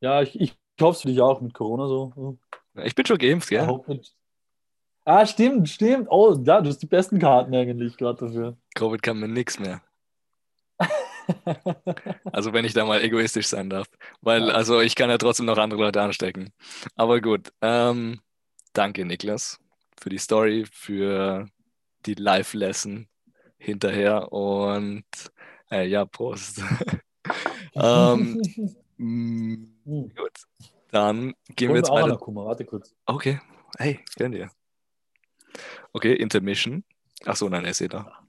[0.00, 2.38] Ja, ich, ich hoffe es für dich auch mit Corona so.
[2.84, 3.80] Ich bin schon geimpft, ja.
[5.04, 6.08] Ah, stimmt, stimmt.
[6.10, 8.56] Oh, ja, du hast die besten Karten eigentlich gerade dafür.
[8.74, 9.82] Covid kann mir nichts mehr.
[12.32, 13.86] Also wenn ich da mal egoistisch sein darf.
[14.20, 16.52] Weil, also ich kann ja trotzdem noch andere Leute anstecken.
[16.96, 17.52] Aber gut.
[17.60, 18.20] Ähm,
[18.72, 19.60] danke, Niklas,
[20.00, 21.46] für die Story, für
[22.06, 23.06] die Live-Lesson
[23.58, 25.04] hinterher und
[25.70, 26.62] äh, ja, Prost.
[27.74, 28.40] ähm,
[29.00, 29.80] Hm.
[30.14, 30.44] gut.
[30.90, 32.16] Dann gehen wir Holen jetzt wir weiter.
[32.18, 32.44] Kummer.
[32.44, 32.94] Warte kurz.
[33.06, 33.40] Okay,
[33.78, 34.50] hey, gönn dir.
[35.92, 36.84] Okay, Intermission.
[37.24, 38.28] Ach so, nein, er ist eh da.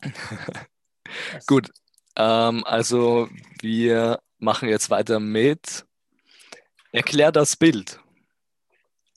[1.46, 1.70] Gut,
[2.16, 3.28] ähm, also
[3.60, 5.84] wir machen jetzt weiter mit
[6.92, 8.00] Erklär das Bild.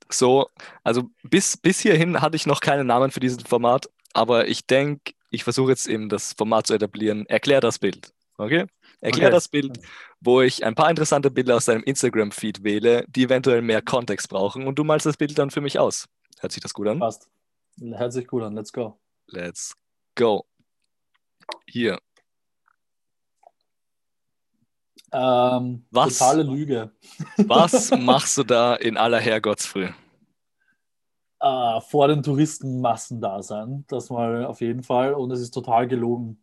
[0.09, 0.49] So,
[0.83, 5.13] also bis, bis hierhin hatte ich noch keinen Namen für dieses Format, aber ich denke,
[5.29, 7.25] ich versuche jetzt eben das Format zu etablieren.
[7.27, 8.11] Erklär das Bild.
[8.37, 8.65] Okay?
[8.99, 9.33] Erklär Okay.
[9.33, 9.79] das Bild,
[10.19, 14.67] wo ich ein paar interessante Bilder aus deinem Instagram-Feed wähle, die eventuell mehr Kontext brauchen
[14.67, 16.07] und du malst das Bild dann für mich aus.
[16.39, 16.99] Hört sich das gut an?
[16.99, 17.29] Passt.
[17.79, 18.53] Hört sich gut an.
[18.53, 18.99] Let's go.
[19.27, 19.73] Let's
[20.15, 20.45] go.
[21.71, 21.99] Hier.
[25.13, 26.17] Ähm, Was?
[26.17, 26.91] Totale Lüge.
[27.37, 29.89] Was machst du da in aller Herrgottsfrüh?
[31.41, 33.83] äh, vor den Touristenmassen da sein.
[33.87, 35.13] Das mal auf jeden Fall.
[35.13, 36.41] Und es ist total gelogen.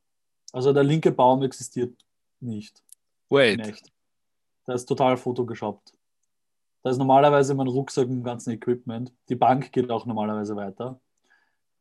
[0.52, 1.96] Also der linke Baum existiert
[2.40, 2.82] nicht.
[3.28, 3.92] Wait, echt.
[4.66, 5.92] Der ist total photoshoppt.
[6.82, 9.12] Da ist normalerweise mein Rucksack mit dem ganzen Equipment.
[9.28, 11.00] Die Bank geht auch normalerweise weiter.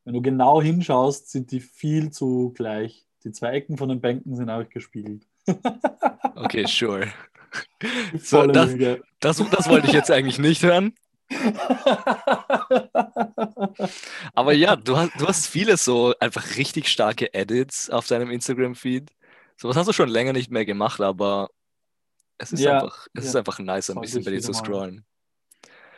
[0.03, 3.06] Wenn du genau hinschaust, sind die viel zu gleich.
[3.27, 5.27] Die zwei Ecken von den Bänken sind auch gespiegelt.
[6.35, 7.07] okay, sure.
[8.21, 8.73] So, das-.
[9.19, 10.93] Das, das wollte ich jetzt eigentlich nicht hören.
[14.33, 19.11] Aber ja, du hast, du hast viele so einfach richtig starke Edits auf deinem Instagram-Feed.
[19.57, 21.49] Sowas hast du schon länger nicht mehr gemacht, aber
[22.37, 23.29] es ist Ja, einfach, es ja.
[23.31, 25.03] ist einfach nice, ein bisschen bei dir zu scrollen.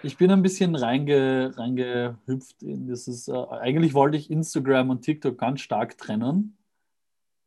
[0.01, 3.27] Ich bin ein bisschen reinge, reingehüpft in dieses.
[3.27, 6.57] Äh, eigentlich wollte ich Instagram und TikTok ganz stark trennen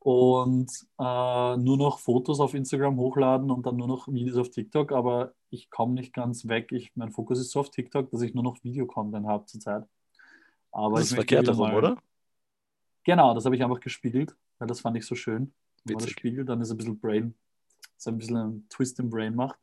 [0.04, 4.90] und äh, nur noch Fotos auf Instagram hochladen und dann nur noch Videos auf TikTok,
[4.92, 6.72] aber ich komme nicht ganz weg.
[6.72, 9.84] Ich, mein Fokus ist so auf TikTok, dass ich nur noch Videocontent habe zurzeit.
[10.72, 11.96] Aber Das ist verkehrt darum, mal- oder?
[13.04, 15.52] Genau, das habe ich einfach gespiegelt, weil das fand ich so schön.
[15.84, 17.34] Wenn man das spiegelt, dann ist ein bisschen Brain,
[17.96, 19.58] ist ein bisschen ein Twist im Brain macht.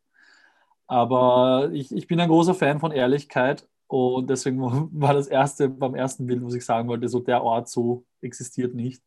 [0.88, 4.60] Aber ich, ich bin ein großer Fan von Ehrlichkeit Und deswegen
[5.02, 8.74] war das erste, beim ersten Bild, was ich sagen wollte, so der Ort so existiert
[8.76, 9.04] nicht.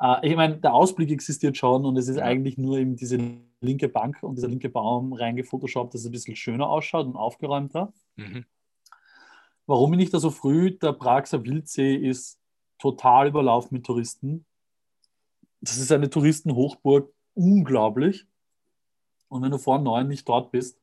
[0.00, 2.24] Äh, ich meine, der Ausblick existiert schon und es ist ja.
[2.24, 3.18] eigentlich nur eben diese
[3.60, 7.92] linke Bank und dieser linke Baum reingefotoshoppt, dass es ein bisschen schöner ausschaut und aufgeräumter.
[8.16, 8.44] Mhm.
[9.66, 10.70] Warum bin ich da so früh?
[10.70, 12.38] Der Praxer Wildsee ist
[12.78, 14.44] total überlaufen mit Touristen.
[15.60, 18.26] Das ist eine Touristenhochburg, unglaublich.
[19.28, 20.78] Und wenn du vor neun nicht dort bist,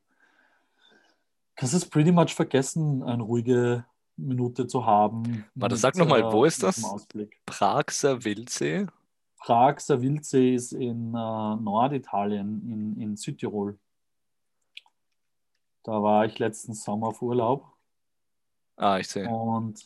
[1.55, 3.85] kannst du es pretty much vergessen, eine ruhige
[4.17, 5.45] Minute zu haben.
[5.55, 6.83] Warte, sag nochmal, wo ist das?
[7.45, 8.87] Praxer Wildsee?
[9.43, 13.77] Praxer Wildsee ist in äh, Norditalien, in, in Südtirol.
[15.83, 17.67] Da war ich letzten Sommer auf Urlaub.
[18.77, 19.27] Ah, ich sehe.
[19.27, 19.85] Und,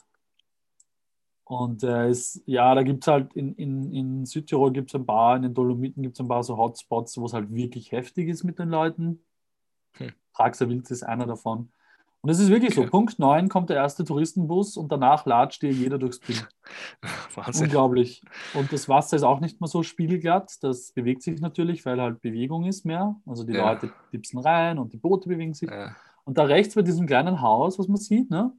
[1.45, 5.07] und äh, ist, ja, da gibt es halt in, in, in Südtirol gibt es ein
[5.07, 8.29] paar, in den Dolomiten gibt es ein paar so Hotspots, wo es halt wirklich heftig
[8.29, 9.25] ist mit den Leuten.
[9.93, 10.13] Hm.
[10.33, 11.71] Praxer Wildsee ist einer davon.
[12.21, 12.85] Und es ist wirklich okay.
[12.85, 16.47] so, Punkt 9 kommt der erste Touristenbus und danach latscht dir jeder durchs Bild.
[17.61, 18.21] Unglaublich.
[18.53, 20.57] Und das Wasser ist auch nicht mehr so spiegelglatt.
[20.61, 23.15] Das bewegt sich natürlich, weil halt Bewegung ist mehr.
[23.25, 23.71] Also die ja.
[23.71, 25.69] Leute tipsen rein und die Boote bewegen sich.
[25.69, 25.95] Ja.
[26.25, 28.51] Und da rechts bei diesem kleinen Haus, was man sieht, ne?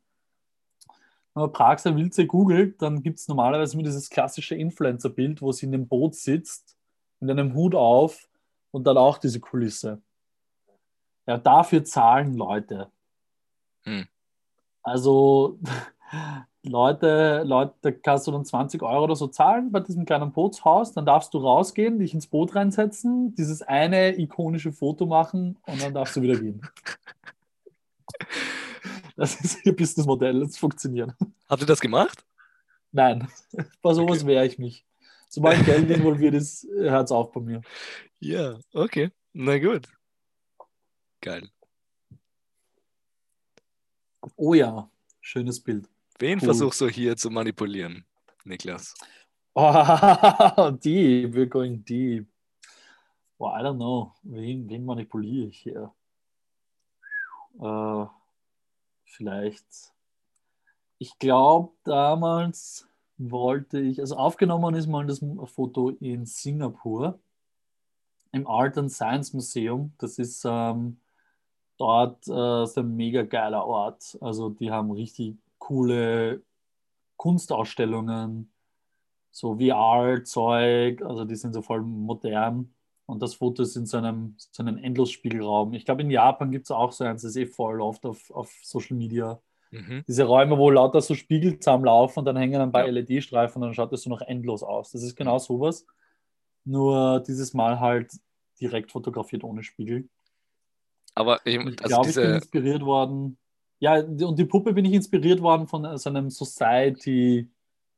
[1.39, 5.67] wenn man Praxer Wildsee googelt, dann gibt es normalerweise immer dieses klassische Influencer-Bild, wo sie
[5.67, 6.77] in dem Boot sitzt,
[7.21, 8.29] mit einem Hut auf
[8.73, 10.03] und dann auch diese Kulisse.
[11.27, 12.91] Ja, dafür zahlen Leute.
[13.85, 14.07] Hm.
[14.83, 15.59] Also
[16.63, 20.93] Leute, Leute, da kannst du dann 20 Euro oder so zahlen bei diesem kleinen Bootshaus,
[20.93, 25.95] dann darfst du rausgehen, dich ins Boot reinsetzen, dieses eine ikonische Foto machen und dann
[25.95, 26.63] darfst du wieder gehen.
[29.17, 31.11] Das ist ihr Businessmodell, das funktioniert.
[31.49, 32.25] Habt ihr das gemacht?
[32.93, 33.27] Nein,
[33.83, 34.27] bei sowas okay.
[34.29, 34.87] wehre ich mich.
[35.29, 37.61] Sobald Geld involviert ist, hört es auf bei mir.
[38.21, 39.11] Ja, okay.
[39.33, 39.89] Na gut.
[41.21, 41.51] Geil.
[44.37, 44.91] Oh ja,
[45.21, 45.89] schönes Bild.
[46.19, 46.47] Wen cool.
[46.47, 48.05] versuchst du hier zu manipulieren,
[48.45, 48.95] Niklas?
[49.55, 52.27] Oh, deep, we're going deep.
[53.39, 54.15] Well, I don't know.
[54.23, 55.93] Wen, wen manipuliere ich hier?
[57.59, 58.07] Uh,
[59.05, 59.93] vielleicht.
[60.99, 67.19] Ich glaube, damals wollte ich, also aufgenommen ist mal das Foto in Singapur
[68.33, 69.93] im Art and Science Museum.
[69.99, 70.99] Das ist ähm,
[71.79, 74.19] dort äh, ist ein mega geiler Ort.
[74.21, 76.43] Also die haben richtig coole
[77.17, 78.53] Kunstausstellungen,
[79.31, 82.75] so VR-Zeug, also die sind so voll modern.
[83.07, 85.73] Und das Foto ist in so einem, so einem Endlosspiegelraum.
[85.73, 88.31] Ich glaube, in Japan gibt es auch so eins, das ist eh voll oft auf,
[88.31, 89.41] auf Social Media.
[89.71, 90.05] Mhm.
[90.07, 92.93] Diese Räume, wo lauter so Spiegel zusammenlaufen und dann hängen ein paar ja.
[92.93, 94.93] LED-Streifen und dann schaut das so noch endlos aus.
[94.93, 95.87] Das ist genau sowas.
[96.65, 98.13] Nur dieses Mal halt
[98.61, 100.09] direkt fotografiert ohne Spiegel.
[101.15, 102.21] Aber ich, ich also glaube, diese...
[102.21, 103.39] ich bin inspiriert worden.
[103.81, 107.49] Ja, und die Puppe bin ich inspiriert worden von so einem Society,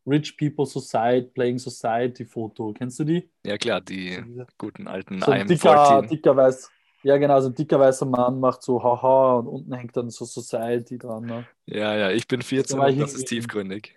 [0.07, 2.73] Rich People Society, Playing Society Foto.
[2.73, 3.31] Kennst du die?
[3.47, 6.71] Ja, klar, die diese, guten alten so ein dicker, dicker weiß,
[7.03, 10.27] Ja, genau, so ein dicker weißer Mann macht so Haha und unten hängt dann so
[10.27, 11.25] Society dran.
[11.25, 11.47] Ne?
[11.67, 13.97] Ja, ja, ich bin 14 da und das ist tiefgründig.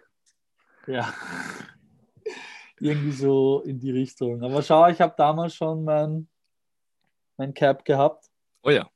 [0.87, 1.13] Ja.
[2.83, 4.43] irgendwie so in die Richtung.
[4.43, 6.27] Aber schau, ich habe damals schon mein,
[7.37, 8.29] mein Cap gehabt.
[8.63, 8.89] Oh ja.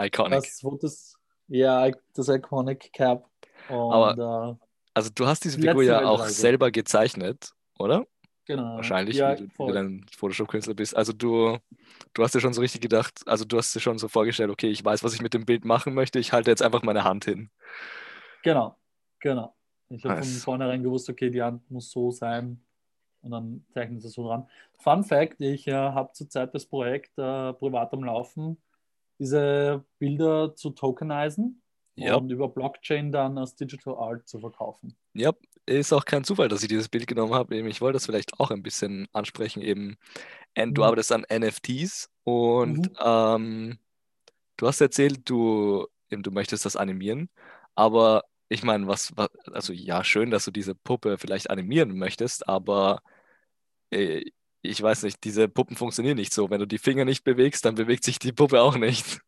[0.00, 0.42] Iconic.
[0.42, 1.14] Das, das,
[1.48, 3.28] ja, das Iconic Cap.
[3.68, 8.06] Und, Aber, äh, also du hast diese Figur ja auch selber gezeichnet, oder?
[8.46, 8.76] Genau.
[8.76, 10.94] Wahrscheinlich, ja, wie, du ein Photoshop-Künstler bist.
[10.94, 11.58] Also du,
[12.12, 14.68] du hast dir schon so richtig gedacht, also du hast dir schon so vorgestellt, okay,
[14.68, 17.24] ich weiß, was ich mit dem Bild machen möchte, ich halte jetzt einfach meine Hand
[17.24, 17.50] hin.
[18.42, 18.76] Genau,
[19.20, 19.54] genau.
[19.88, 20.30] Ich habe nice.
[20.30, 22.62] von vornherein gewusst, okay, die Hand muss so sein
[23.22, 24.46] und dann zeichnen sie so dran.
[24.78, 28.58] Fun Fact, ich äh, habe zurzeit das Projekt äh, privat am Laufen,
[29.24, 31.62] diese Bilder zu tokenisen
[31.96, 32.16] ja.
[32.16, 34.96] und über Blockchain dann als Digital Art zu verkaufen.
[35.14, 35.32] Ja,
[35.66, 37.56] ist auch kein Zufall, dass ich dieses Bild genommen habe.
[37.56, 39.62] Ich wollte das vielleicht auch ein bisschen ansprechen.
[39.62, 39.96] Eben,
[40.54, 40.82] du mhm.
[40.82, 42.96] arbeitest an NFTs und mhm.
[43.02, 43.78] ähm,
[44.58, 47.30] du hast erzählt, du, eben, du möchtest das animieren,
[47.74, 52.46] aber ich meine, was, was, also ja, schön, dass du diese Puppe vielleicht animieren möchtest,
[52.46, 53.00] aber
[53.90, 54.22] äh,
[54.64, 56.48] ich weiß nicht, diese Puppen funktionieren nicht so.
[56.50, 59.20] Wenn du die Finger nicht bewegst, dann bewegt sich die Puppe auch nicht.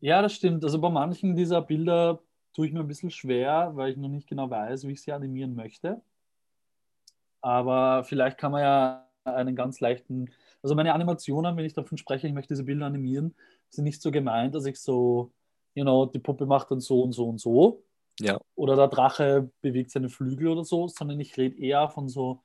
[0.00, 0.62] Ja, das stimmt.
[0.64, 2.20] Also bei manchen dieser Bilder
[2.54, 5.12] tue ich mir ein bisschen schwer, weil ich noch nicht genau weiß, wie ich sie
[5.12, 6.02] animieren möchte.
[7.40, 10.30] Aber vielleicht kann man ja einen ganz leichten,
[10.62, 13.34] also meine Animationen, wenn ich davon spreche, ich möchte diese Bilder animieren,
[13.70, 15.32] sind nicht so gemeint, dass ich so,
[15.74, 17.82] you know, die Puppe macht dann so und so und so.
[18.20, 18.38] Ja.
[18.54, 22.42] Oder der Drache bewegt seine Flügel oder so, sondern ich rede eher von so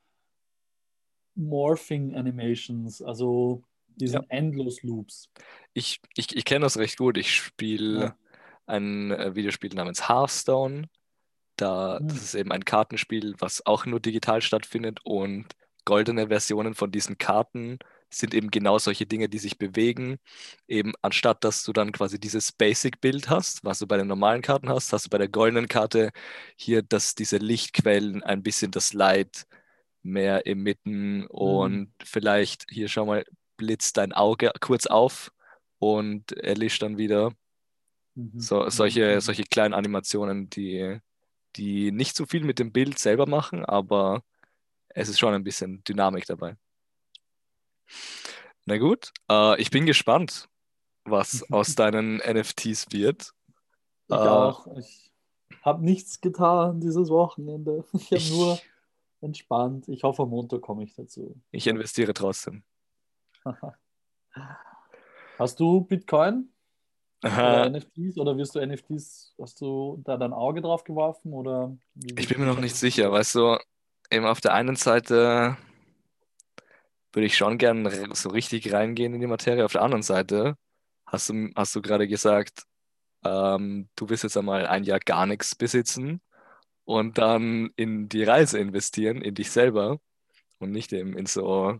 [1.36, 4.28] Morphing Animations, also diesen ja.
[4.30, 5.30] Endlos Loops.
[5.74, 7.18] Ich, ich, ich kenne das recht gut.
[7.18, 8.16] Ich spiele, ja.
[8.66, 10.90] ein äh, Videospiel namens Hearthstone.
[11.58, 12.08] Da, Hm.
[12.08, 15.48] das ist eben ein Kartenspiel, was auch nur digital stattfindet und
[15.86, 17.80] goldene Versionen von diesen Karten
[18.10, 20.18] sind eben genau solche Dinge, die sich bewegen.
[20.68, 24.70] Eben anstatt, dass du dann quasi dieses Basic-Bild hast, was du bei den normalen Karten
[24.70, 26.12] hast, hast du bei der goldenen Karte
[26.56, 29.46] hier, dass diese Lichtquellen ein bisschen das Light
[30.04, 33.26] mehr emitten und vielleicht hier schau mal,
[33.58, 35.32] blitzt dein Auge kurz auf
[35.80, 37.34] und erlischt dann wieder.
[38.16, 38.40] Mhm.
[38.40, 39.22] So, solche, Mhm.
[39.22, 41.00] solche kleinen Animationen, die,
[41.56, 44.24] die nicht so viel mit dem Bild selber machen, aber
[44.90, 46.58] es ist schon ein bisschen Dynamik dabei.
[48.66, 50.48] Na gut, äh, ich bin gespannt,
[51.06, 53.34] was aus deinen NFTs wird.
[54.08, 54.68] Ich Äh, auch.
[54.78, 55.12] Ich
[55.62, 57.86] habe nichts getan dieses Wochenende.
[57.94, 58.60] Ich habe nur
[59.22, 59.88] entspannt.
[59.88, 61.40] Ich hoffe, am Montag komme ich dazu.
[61.52, 62.64] Ich investiere trotzdem.
[65.38, 66.52] Hast du Bitcoin
[67.24, 71.76] oder NFTs oder wirst du NFTs, hast du da dein Auge drauf geworfen oder?
[71.96, 73.58] ich bin mir noch nicht sicher, weißt du,
[74.10, 75.58] eben auf der einen Seite
[77.14, 80.56] würde ich schon gern so richtig reingehen in die Materie, auf der anderen Seite
[81.06, 82.64] hast du, hast du gerade gesagt,
[83.24, 86.22] ähm, du willst jetzt einmal ein Jahr gar nichts besitzen
[86.92, 90.00] und dann in die Reise investieren, in dich selber
[90.60, 91.80] und nicht eben in so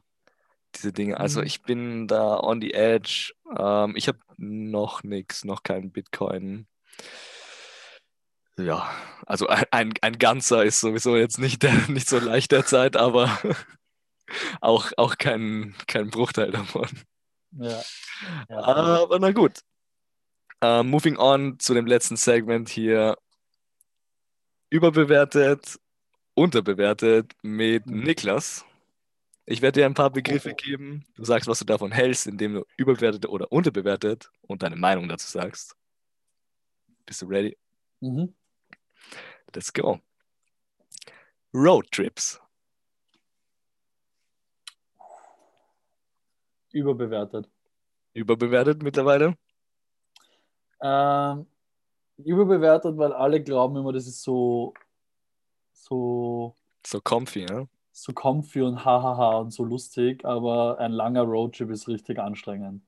[0.76, 1.20] diese Dinge.
[1.20, 1.48] Also Mhm.
[1.48, 3.34] ich bin da on the edge.
[3.58, 6.68] Ähm, ich habe noch nichts, noch kein Bitcoin.
[8.58, 8.90] Ja,
[9.26, 13.40] also ein, ein, ein ganzer ist sowieso jetzt nicht, der, nicht so leicht derzeit, aber
[14.62, 16.88] auch, auch kein, kein Bruchteil davon.
[17.52, 17.82] Ja.
[18.50, 18.58] ja.
[18.60, 19.60] Aber na gut.
[20.62, 23.18] Äh, moving on zu dem letzten Segment hier.
[24.72, 25.80] Überbewertet,
[26.34, 28.04] unterbewertet mit Mhm.
[28.04, 28.66] Niklas.
[29.46, 30.56] Ich werde dir ein paar Begriffe Oh.
[30.56, 31.06] geben.
[31.16, 35.28] Du sagst, was du davon hältst, indem du überbewertet oder unterbewertet und deine Meinung dazu
[35.30, 35.76] sagst.
[37.06, 37.58] Bist du ready?
[38.00, 38.34] Mhm.
[39.54, 40.00] Let's go.
[41.54, 42.40] Roadtrips.
[46.72, 47.50] Überbewertet.
[48.14, 49.36] Überbewertet mittlerweile?
[50.82, 51.46] Ähm,
[52.26, 54.74] überbewertet, weil alle glauben immer, das ist so,
[55.74, 56.56] so,
[56.86, 57.68] So comfy, ja?
[57.92, 62.84] so comfy und hahaha und so lustig, aber ein langer Roadtrip ist richtig anstrengend.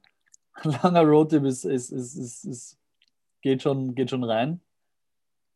[0.53, 2.77] Ein langer Roadtrip ist, ist, ist, ist, ist
[3.41, 4.61] geht, schon, geht schon rein.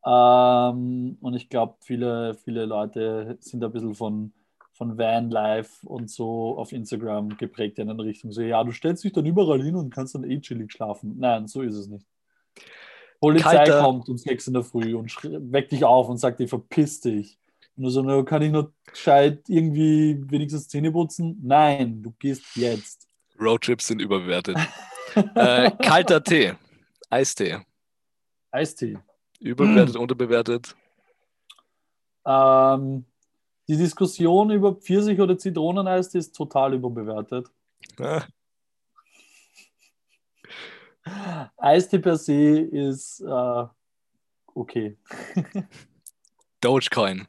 [0.06, 4.34] Ähm, und ich glaube, viele, viele Leute sind ein bisschen von,
[4.74, 8.32] von Vanlife und so auf Instagram geprägt in eine Richtung.
[8.32, 11.16] So, ja, du stellst dich dann überall hin und kannst dann eh chillig schlafen.
[11.18, 12.06] Nein, so ist es nicht.
[13.20, 15.12] Polizei Kalter- kommt um 6 in der Früh und
[15.52, 17.40] weckt dich auf und sagt dir, verpiss dich.
[17.76, 21.40] Und du so, na, kann ich noch gescheit irgendwie wenigstens Zähne putzen?
[21.44, 23.08] Nein, du gehst jetzt.
[23.40, 24.58] Roadtrips sind überbewertet.
[25.36, 26.54] äh, kalter Tee.
[27.10, 27.60] Eistee.
[28.52, 28.98] Eistee.
[29.40, 30.76] Überbewertet, unterbewertet.
[32.26, 33.06] Ähm,
[33.68, 37.48] die Diskussion über Pfirsich oder Zitroneneis die ist total überbewertet.
[38.00, 38.24] Ah,
[41.58, 43.66] Eistee per se ist äh,
[44.54, 44.98] okay.
[46.62, 47.28] Dogecoin.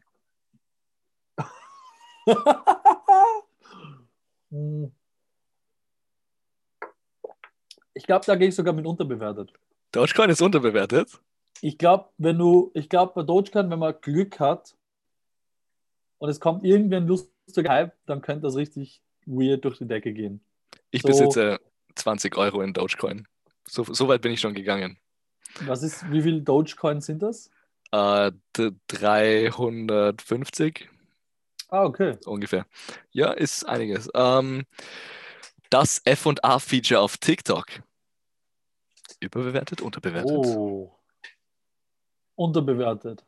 [7.94, 9.52] Ich glaube, da gehe ich sogar mit unterbewertet.
[9.92, 11.20] Dogecoin ist unterbewertet.
[11.60, 14.76] Ich glaube, wenn du, ich glaube bei Dogecoin, wenn man Glück hat
[16.18, 20.12] und es kommt irgendwie ein lustiger Hype, dann könnte das richtig weird durch die Decke
[20.12, 20.40] gehen.
[20.90, 21.08] Ich So.
[21.08, 21.60] besitze
[21.96, 23.26] 20 Euro in Dogecoin.
[23.68, 24.98] So, so weit bin ich schon gegangen.
[25.60, 27.50] Was ist, wie viel Dogecoin sind das?
[27.92, 30.88] Äh, d- 350
[31.70, 32.16] Ah, okay.
[32.24, 32.66] ungefähr.
[33.10, 34.08] Ja, ist einiges.
[34.14, 34.64] Ähm,
[35.70, 37.66] das FA-Feature auf TikTok.
[39.20, 40.36] Überbewertet, unterbewertet.
[40.36, 40.92] Oh.
[42.36, 43.24] Unterbewertet.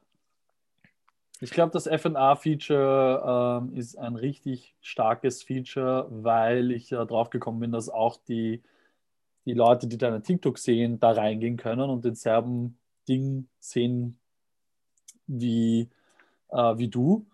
[1.43, 7.61] Ich glaube, das FA-Feature ähm, ist ein richtig starkes Feature, weil ich ja drauf gekommen
[7.61, 8.62] bin, dass auch die,
[9.47, 12.78] die Leute, die deine TikTok sehen, da reingehen können und denselben
[13.09, 14.18] Ding sehen
[15.26, 15.88] wie,
[16.51, 17.26] äh, wie du.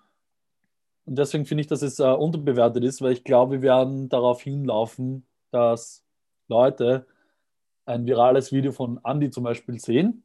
[1.04, 4.42] Und deswegen finde ich, dass es äh, unterbewertet ist, weil ich glaube, wir werden darauf
[4.42, 6.04] hinlaufen, dass
[6.48, 7.06] Leute
[7.84, 10.24] ein virales Video von Andy zum Beispiel sehen,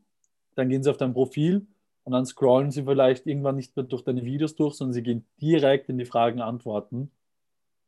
[0.56, 1.68] dann gehen sie auf dein Profil
[2.04, 5.26] und dann scrollen sie vielleicht irgendwann nicht mehr durch deine Videos durch, sondern sie gehen
[5.40, 7.12] direkt in die Fragen antworten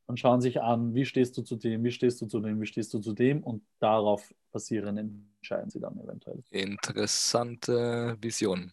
[0.05, 2.65] und schauen sich an, wie stehst du zu dem, wie stehst du zu dem, wie
[2.65, 6.43] stehst du zu dem und darauf basieren entscheiden sie dann eventuell.
[6.51, 8.71] Interessante Vision.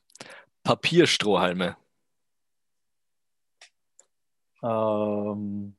[0.62, 1.76] Papierstrohhalme.
[4.62, 5.74] Ähm,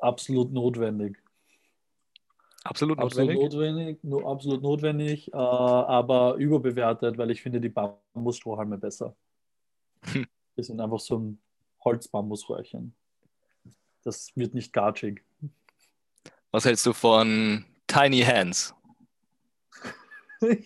[0.00, 1.18] absolut notwendig.
[2.62, 3.52] Absolut Absolut notwendig.
[3.52, 9.14] notwendig, nur absolut notwendig, äh, aber überbewertet, weil ich finde die Bambusstrohhalme besser.
[10.04, 10.26] Hm.
[10.56, 11.42] Die sind einfach so ein
[11.84, 12.94] Holzbambusröhrchen.
[14.04, 15.24] Das wird nicht gatschig.
[16.50, 18.74] Was hältst du von Tiny Hands?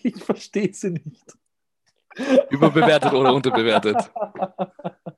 [0.03, 1.37] Ich verstehe sie nicht.
[2.49, 3.95] Überbewertet oder unterbewertet?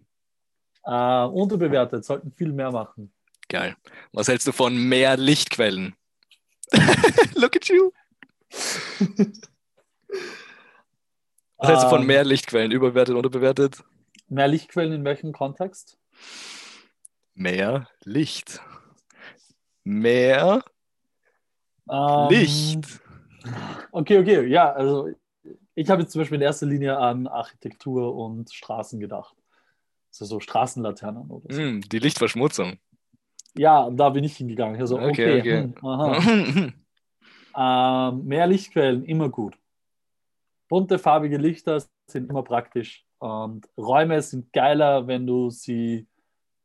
[0.85, 3.11] Äh, unterbewertet, sollten viel mehr machen.
[3.49, 3.75] Geil.
[4.13, 5.95] Was hältst du von mehr Lichtquellen?
[7.35, 7.91] Look at you.
[11.57, 12.71] Was hältst du von Ähm, mehr Lichtquellen?
[12.71, 13.83] Überbewertet, unterbewertet?
[14.27, 15.97] Mehr Lichtquellen in welchem Kontext?
[17.33, 18.61] Mehr Licht.
[19.83, 20.63] Mehr
[21.89, 23.01] Ähm, Licht.
[23.91, 25.09] Okay, okay, ja, also
[25.75, 29.35] ich habe jetzt zum Beispiel in erster Linie an Architektur und Straßen gedacht.
[30.09, 31.61] Also so Straßenlaternen oder so.
[31.61, 32.77] Hm, die Lichtverschmutzung.
[33.55, 34.79] Ja, da bin ich hingegangen.
[34.79, 35.73] Also, Okay, okay, okay.
[35.81, 36.73] Hm,
[37.57, 39.57] ähm, mehr Lichtquellen, immer gut.
[40.71, 43.05] Bunte, farbige Lichter sind immer praktisch.
[43.19, 46.07] Und Räume sind geiler, wenn du sie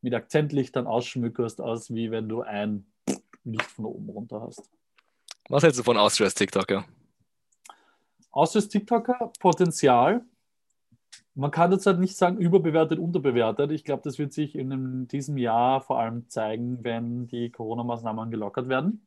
[0.00, 2.86] mit Akzentlichtern ausschmückerst, als wie wenn du ein
[3.42, 4.70] Licht von oben runter hast.
[5.48, 6.84] Was hältst du von Austrias TikToker?
[8.30, 10.24] Außer das TikToker, Potenzial.
[11.34, 13.72] Man kann jetzt halt nicht sagen, überbewertet, unterbewertet.
[13.72, 18.68] Ich glaube, das wird sich in diesem Jahr vor allem zeigen, wenn die Corona-Maßnahmen gelockert
[18.68, 19.04] werden.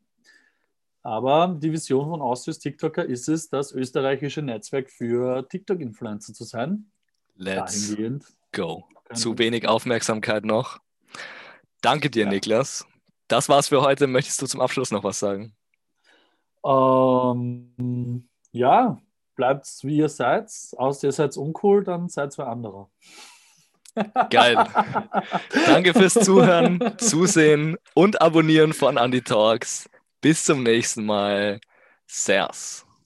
[1.01, 6.91] Aber die Vision von Austrias TikToker ist es, das österreichische Netzwerk für TikTok-Influencer zu sein.
[7.35, 7.95] Let's
[8.51, 8.83] go.
[9.13, 10.79] Zu wenig Aufmerksamkeit noch.
[11.81, 12.29] Danke dir, Ja.
[12.29, 12.85] Niklas.
[13.27, 14.07] Das war's für heute.
[14.07, 15.55] Möchtest du zum Abschluss noch was sagen?
[16.65, 18.99] Ähm, ja,
[19.35, 20.51] bleibt wie ihr seid.
[20.77, 22.89] Außer ihr seid uncool, dann seid wer anderer.
[24.29, 24.55] Geil.
[25.65, 29.89] Danke fürs Zuhören, Zusehen und Abonnieren von Andy Talks.
[30.21, 31.59] Bis zum nächsten Mal.
[32.07, 32.85] Servus.